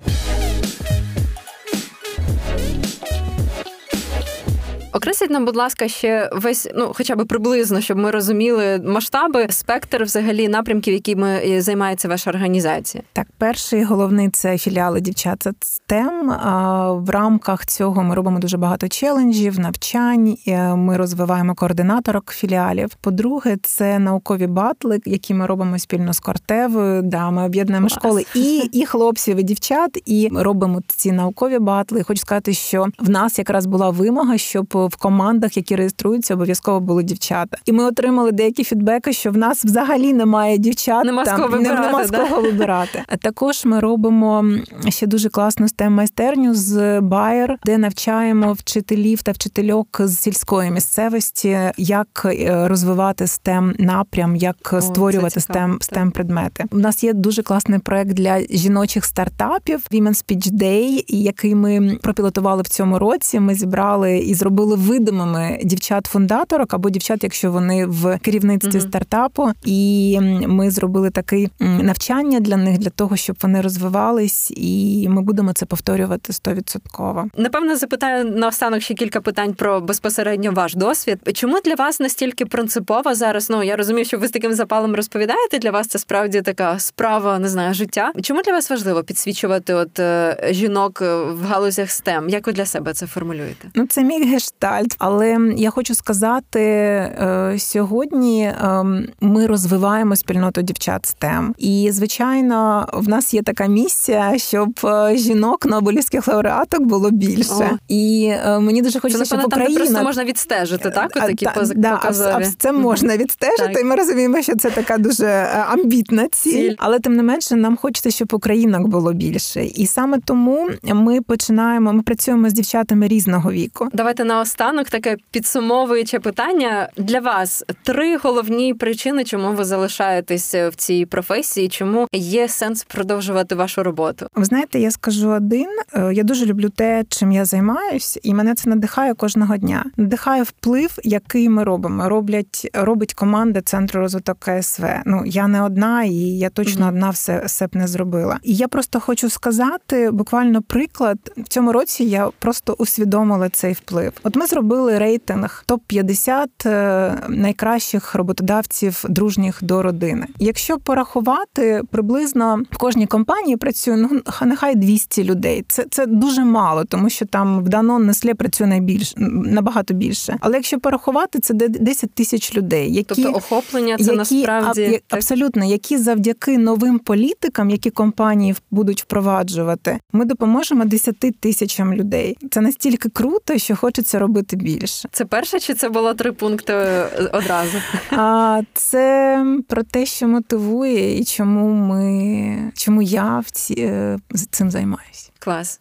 Окресліть 4.94 5.30
нам, 5.30 5.46
будь 5.46 5.56
ласка, 5.56 5.88
ще 5.88 6.30
весь, 6.34 6.70
ну 6.76 6.92
хоча 6.96 7.16
б 7.16 7.26
приблизно, 7.26 7.82
щоб 7.82 7.98
ми 7.98 8.12
розуміли 8.12 8.82
масштаби, 8.86 9.48
спектр 9.50 10.04
взагалі 10.04 10.48
напрямків, 10.48 10.94
якими 10.94 11.30
е, 11.30 11.62
займається 11.62 12.08
ваша 12.08 12.30
організація. 12.30 13.04
Так, 13.14 13.28
перший 13.38 13.84
головний 13.84 14.30
це 14.30 14.58
філіали 14.58 15.02
дівчат 15.02 15.46
STEM. 15.46 17.02
В 17.04 17.10
рамках 17.10 17.66
цього 17.66 18.04
ми 18.04 18.16
робимо 18.16 18.40
дуже 18.40 18.58
багато 18.58 18.88
челенджів, 18.88 19.60
навчань. 19.60 20.38
Е, 20.48 20.76
ми 20.76 20.98
розвиваємо 20.98 21.56
координаторок 21.56 22.32
філіалів. 22.32 22.90
По-друге, 23.02 23.58
це 23.64 24.00
наукові 24.00 24.48
батли, 24.48 25.00
які 25.06 25.34
ми 25.34 25.46
робимо 25.46 25.80
спільно 25.80 26.14
з 26.14 26.20
Кортевою. 26.20 27.02
Да, 27.02 27.32
ми 27.32 27.46
об'єднуємо 27.46 27.88
Клас. 27.88 28.00
школи 28.00 28.26
і 28.36 28.58
і 28.58 28.86
хлопців, 28.86 29.38
і 29.38 29.44
дівчат, 29.44 30.02
і 30.06 30.30
робимо 30.36 30.82
ці 30.88 31.12
наукові 31.12 31.60
батли. 31.60 32.04
Хочу 32.04 32.22
сказати, 32.22 32.54
що 32.54 32.88
в 33.00 33.10
нас 33.10 33.40
якраз 33.40 33.66
була 33.66 33.90
вимога, 33.90 34.38
щоб 34.38 34.78
в 34.88 34.96
командах, 34.96 35.58
які 35.58 35.76
реєструються, 35.76 36.34
обов'язково 36.34 36.80
були 36.80 37.04
дівчата. 37.04 37.58
І 37.66 37.72
ми 37.72 37.84
отримали 37.84 38.32
деякі 38.32 38.64
фідбеки, 38.64 39.14
що 39.14 39.32
в 39.32 39.38
нас 39.38 39.66
взагалі 39.66 40.14
немає 40.14 40.58
дівчат. 40.58 41.06
Нема 41.06 41.26
там, 41.26 41.36
кого 41.36 41.48
вибирати, 41.48 41.82
нема 41.82 42.06
з 42.06 42.12
кого 42.12 42.42
вибирати. 42.42 43.04
А 43.08 43.18
також 43.18 43.66
ми 43.66 43.80
робимо 43.80 44.46
ще 44.90 45.08
дуже 45.08 45.30
класну 45.30 45.66
stem 45.66 45.90
майстерню 45.90 46.54
з 46.54 47.02
Байер, 47.02 47.58
де 47.66 47.78
навчаємо 47.78 48.54
вчителів 48.54 49.24
та 49.24 49.32
вчительок 49.32 50.02
з 50.04 50.18
сільської 50.18 50.72
місцевості, 50.72 51.60
як 51.78 52.26
е, 52.26 52.68
розвивати 52.68 53.26
stem 53.26 53.86
напрям, 53.86 54.36
як 54.36 54.74
О, 54.74 54.82
створювати 54.82 55.40
stem, 55.40 55.78
stem 55.78 56.12
предмети. 56.12 56.66
У 56.72 56.78
нас 56.78 57.04
є 57.04 57.14
дуже 57.14 57.44
класний 57.44 57.80
проект 57.80 58.14
для 58.14 58.40
жіночих 58.50 59.06
стартапів 59.06 59.88
Women's 59.92 60.26
Speech 60.26 60.52
Day, 60.52 61.04
який 61.08 61.56
ми 61.56 61.98
пропілотували 62.02 62.62
в 62.62 62.68
цьому 62.68 63.00
році. 63.00 63.40
Ми 63.40 63.56
зібрали 63.56 64.18
і 64.18 64.34
зробили 64.34 64.71
були 64.72 64.88
видимими 64.88 65.60
дівчат-фундаторок 65.64 66.74
або 66.74 66.90
дівчат, 66.90 67.24
якщо 67.24 67.52
вони 67.52 67.86
в 67.86 68.18
керівництві 68.18 68.70
uh 68.70 68.82
стартапу, 68.82 69.52
і 69.66 70.20
ми 70.48 70.72
зробили 70.72 71.10
таке 71.10 71.48
навчання 71.60 72.40
для 72.40 72.58
них 72.58 72.78
для 72.78 72.90
того, 72.90 73.18
щоб 73.18 73.36
вони 73.42 73.62
розвивались, 73.62 74.52
і 74.56 75.08
ми 75.10 75.22
будемо 75.22 75.54
це 75.54 75.66
повторювати 75.66 76.34
стовідсотково. 76.34 77.28
Напевно, 77.38 77.76
запитаю 77.76 78.26
наостанок 78.26 78.82
ще 78.82 78.94
кілька 78.94 79.22
питань 79.22 79.54
про 79.54 79.82
безпосередньо 79.82 80.52
ваш 80.52 80.76
досвід. 80.76 81.20
Чому 81.34 81.60
для 81.66 81.76
вас 81.76 82.00
настільки 82.00 82.46
принципово 82.46 83.16
зараз? 83.16 83.50
Ну 83.50 83.64
я 83.64 83.76
розумію, 83.76 84.06
що 84.06 84.18
ви 84.18 84.28
з 84.28 84.32
таким 84.32 84.54
запалом 84.54 84.96
розповідаєте. 84.96 85.60
Для 85.60 85.72
вас 85.72 85.88
це 85.88 86.00
справді 86.00 86.42
така 86.42 86.80
справа, 86.80 87.40
не 87.40 87.50
знаю, 87.50 87.74
життя. 87.74 88.12
Чому 88.22 88.42
для 88.42 88.52
вас 88.52 88.70
важливо 88.70 89.04
підсвічувати 89.04 89.74
от 89.74 90.00
е, 90.00 90.38
жінок 90.52 91.02
в 91.02 91.46
галузях 91.46 91.88
STEM? 91.90 92.30
Як 92.30 92.48
ви 92.48 92.54
для 92.54 92.66
себе 92.66 92.94
це 92.94 93.08
формулюєте? 93.08 93.70
Ну 93.76 93.88
це 93.88 94.04
мій 94.04 94.24
гештальт 94.24 94.61
гештальт. 94.62 94.96
Але 94.98 95.38
я 95.58 95.70
хочу 95.70 95.96
сказати, 95.96 96.62
е, 96.62 97.56
сьогодні 97.60 98.54
ем, 98.64 99.08
ми 99.22 99.48
розвиваємо 99.48 100.16
спільноту 100.16 100.62
дівчат 100.62 101.16
STEM. 101.16 101.50
І, 101.58 101.90
звичайно, 101.92 102.90
в 102.94 103.10
нас 103.10 103.34
є 103.34 103.42
така 103.42 103.68
місія, 103.68 104.38
щоб 104.38 104.80
е, 104.84 105.18
жінок 105.18 105.66
Нобелівських 105.66 106.28
лауреаток 106.28 106.82
було 106.82 107.12
більше. 107.12 107.70
О. 107.74 107.78
І 107.88 108.34
е, 108.46 108.60
мені 108.60 108.82
дуже 108.82 109.00
хочеться, 109.00 109.26
щоб 109.26 109.42
Україна... 109.46 109.76
Там 109.76 109.88
просто 109.88 110.04
можна 110.04 110.24
відстежити, 110.24 110.90
так? 110.90 111.12
Такі 111.12 111.46
та, 111.46 111.64
да, 111.76 111.96
показові. 111.96 112.46
Це 112.58 112.72
можна 112.72 113.18
відстежити, 113.18 113.82
і 113.82 113.84
ми 113.84 113.96
розуміємо, 113.96 114.42
що 114.42 114.56
це 114.56 114.70
така 114.70 114.98
дуже 114.98 115.28
амбітна 115.70 116.28
ціль. 116.32 116.52
ціль. 116.52 116.76
Але 116.78 117.00
тим 117.00 117.16
не 117.16 117.24
менше, 117.24 117.56
нам 117.56 117.78
хочеться, 117.78 118.12
щоб 118.12 118.34
українок 118.34 118.88
було 118.88 119.14
більше. 119.14 119.66
І 119.66 119.86
саме 119.86 120.20
тому 120.26 120.70
ми 120.84 121.22
починаємо, 121.22 121.94
ми 121.94 122.02
працюємо 122.02 122.50
з 122.50 122.54
дівчатами 122.54 123.08
різного 123.08 123.52
віку. 123.52 123.88
Давайте 123.94 124.24
на 124.24 124.42
наостанок 124.52 124.90
таке 124.90 125.18
підсумовуюче 125.32 126.20
питання 126.20 126.90
для 126.98 127.20
вас: 127.20 127.64
три 127.84 128.18
головні 128.18 128.74
причини, 128.74 129.24
чому 129.24 129.54
ви 129.54 129.64
залишаєтесь 129.64 130.54
в 130.54 130.72
цій 130.76 131.06
професії, 131.06 131.70
чому 131.70 132.08
є 132.14 132.48
сенс 132.48 132.84
продовжувати 132.84 133.56
вашу 133.56 133.84
роботу? 133.84 134.28
Ви 134.36 134.46
знаєте, 134.46 134.80
я 134.80 134.92
скажу 134.92 135.30
один. 135.30 135.68
Е, 135.94 136.14
я 136.14 136.24
дуже 136.24 136.46
люблю 136.46 136.70
те, 136.70 137.04
чим 137.10 137.32
я 137.32 137.46
займаюсь, 137.46 138.20
і 138.24 138.34
мене 138.34 138.56
це 138.56 138.70
надихає 138.70 139.14
кожного 139.14 139.58
дня. 139.58 139.86
Надихає 139.98 140.44
вплив, 140.44 140.98
який 141.04 141.50
ми 141.50 141.64
робимо. 141.64 142.10
Роблять 142.10 142.70
робить 142.74 143.14
команда 143.14 143.62
центру 143.62 144.02
розвиток 144.02 144.38
КСВ. 144.40 144.86
Ну 145.06 145.24
я 145.26 145.48
не 145.48 145.64
одна, 145.64 146.04
і 146.04 146.14
я 146.14 146.50
точно 146.50 146.88
одна 146.88 147.10
все, 147.10 147.44
все 147.46 147.68
б 147.68 147.70
не 147.76 147.88
зробила. 147.88 148.40
І 148.44 148.56
я 148.56 148.68
просто 148.68 149.00
хочу 149.00 149.30
сказати 149.30 150.12
буквально 150.12 150.62
приклад 150.62 151.18
в 151.38 151.48
цьому 151.48 151.72
році. 151.72 152.04
Я 152.04 152.30
просто 152.40 152.76
усвідомила 152.78 153.50
цей 153.50 153.74
вплив. 153.74 154.12
От 154.24 154.36
ми 154.42 154.48
зробили 154.48 154.98
рейтинг 154.98 155.64
топ 155.66 155.82
50 155.88 156.66
е, 156.66 157.18
найкращих 157.30 158.16
роботодавців 158.16 159.06
дружніх 159.10 159.60
до 159.62 159.82
родини. 159.82 160.28
Якщо 160.40 160.78
порахувати, 160.78 161.82
приблизно 161.92 162.64
в 162.72 162.78
кожній 162.78 163.08
компанії 163.08 163.58
працює 163.58 163.98
ну 163.98 164.22
нехай 164.46 164.76
200 164.76 165.24
людей. 165.24 165.66
Це 165.68 165.86
це 165.90 166.06
дуже 166.06 166.44
мало, 166.44 166.86
тому 166.86 167.10
що 167.10 167.26
там 167.26 167.64
в 167.64 167.70
Данон 167.70 168.06
Несле 168.06 168.34
працює 168.34 168.68
найбільше 168.68 169.14
набагато 169.18 169.94
більше. 169.94 170.38
Але 170.40 170.56
якщо 170.56 170.80
порахувати, 170.80 171.40
це 171.40 171.54
10 171.54 172.14
тисяч 172.14 172.56
людей, 172.56 172.94
які 172.94 173.24
тобто 173.24 173.38
охоплення 173.38 173.98
це 173.98 174.04
які, 174.04 174.18
насправді 174.18 174.86
а, 174.86 174.92
так? 174.92 175.02
абсолютно, 175.10 175.66
які 175.66 175.98
завдяки 175.98 176.58
новим 176.58 177.00
політикам, 177.00 177.70
які 177.70 177.90
компанії 177.90 178.56
будуть 178.72 179.02
впроваджувати, 179.02 180.00
ми 180.14 180.26
допоможемо 180.26 180.86
10 180.86 181.16
тисячам 181.40 181.94
людей. 181.94 182.38
Це 182.52 182.62
настільки 182.62 183.10
круто, 183.10 183.58
що 183.58 183.76
хочеться 183.76 184.20
робити 184.20 184.31
більше. 184.32 185.10
Це 185.12 185.26
перше, 185.26 185.60
чи 185.60 185.74
це 185.74 185.90
було 185.90 186.14
три 186.14 186.32
пункти 186.32 186.74
е, 186.74 187.08
одразу? 187.34 187.78
А 188.12 188.62
це 188.74 189.46
про 189.68 189.84
те, 189.84 190.06
що 190.06 190.28
мотивує, 190.28 191.20
і 191.20 191.26
чому 191.26 191.70
ми 191.70 192.72
чому 192.76 193.02
я 193.02 193.40
в 193.40 193.52
ці 193.52 193.74
е, 193.78 194.18
цим 194.52 194.72
займаюся. 194.72 195.32
Клас. 195.40 195.80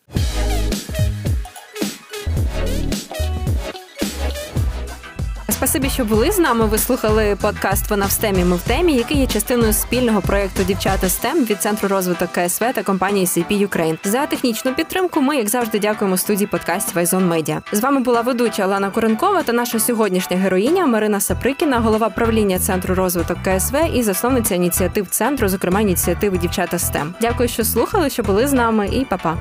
Спасибі, 5.61 5.91
що 5.91 6.05
були 6.05 6.33
з 6.33 6.39
нами. 6.39 6.67
Ви 6.67 6.79
слухали 6.79 7.37
подкаст 7.41 7.91
Вона 7.91 8.07
в 8.07 8.11
стемі. 8.11 8.45
Ми 8.45 8.57
в 8.57 8.61
темі, 8.61 8.95
який 8.95 9.19
є 9.19 9.27
частиною 9.27 9.73
спільного 9.73 10.21
проєкту 10.21 10.63
Дівчата 10.63 11.09
СТЕМ 11.09 11.45
від 11.45 11.63
центру 11.63 11.89
розвиток 11.89 12.29
КСВ 12.33 12.65
та 12.75 12.83
компанії 12.83 13.27
CP 13.27 13.69
Ukraine. 13.69 13.99
За 14.05 14.27
технічну 14.27 14.75
підтримку. 14.75 15.21
Ми, 15.21 15.37
як 15.37 15.49
завжди, 15.49 15.79
дякуємо 15.79 16.17
студії 16.17 16.47
подкастів 16.47 16.99
Айзон 16.99 17.29
Медіа. 17.29 17.63
З 17.73 17.81
вами 17.81 18.01
була 18.01 18.21
ведуча 18.21 18.65
Олена 18.65 18.91
Коренкова 18.91 19.43
та 19.43 19.53
наша 19.53 19.79
сьогоднішня 19.79 20.37
героїня 20.37 20.87
Марина 20.87 21.21
Саприкіна, 21.21 21.79
голова 21.79 22.09
правління 22.09 22.59
центру 22.59 22.95
розвиток 22.95 23.39
КСВ 23.43 23.77
і 23.95 24.03
засновниця 24.03 24.55
ініціатив 24.55 25.07
центру, 25.09 25.49
зокрема 25.49 25.81
ініціативи 25.81 26.39
Дівчата 26.39 26.79
СТЕМ. 26.79 27.15
Дякую, 27.21 27.49
що 27.49 27.65
слухали, 27.65 28.11
що 28.11 28.23
були 28.23 28.47
з 28.47 28.53
нами, 28.53 28.89
і 28.93 29.05
па-па. 29.05 29.37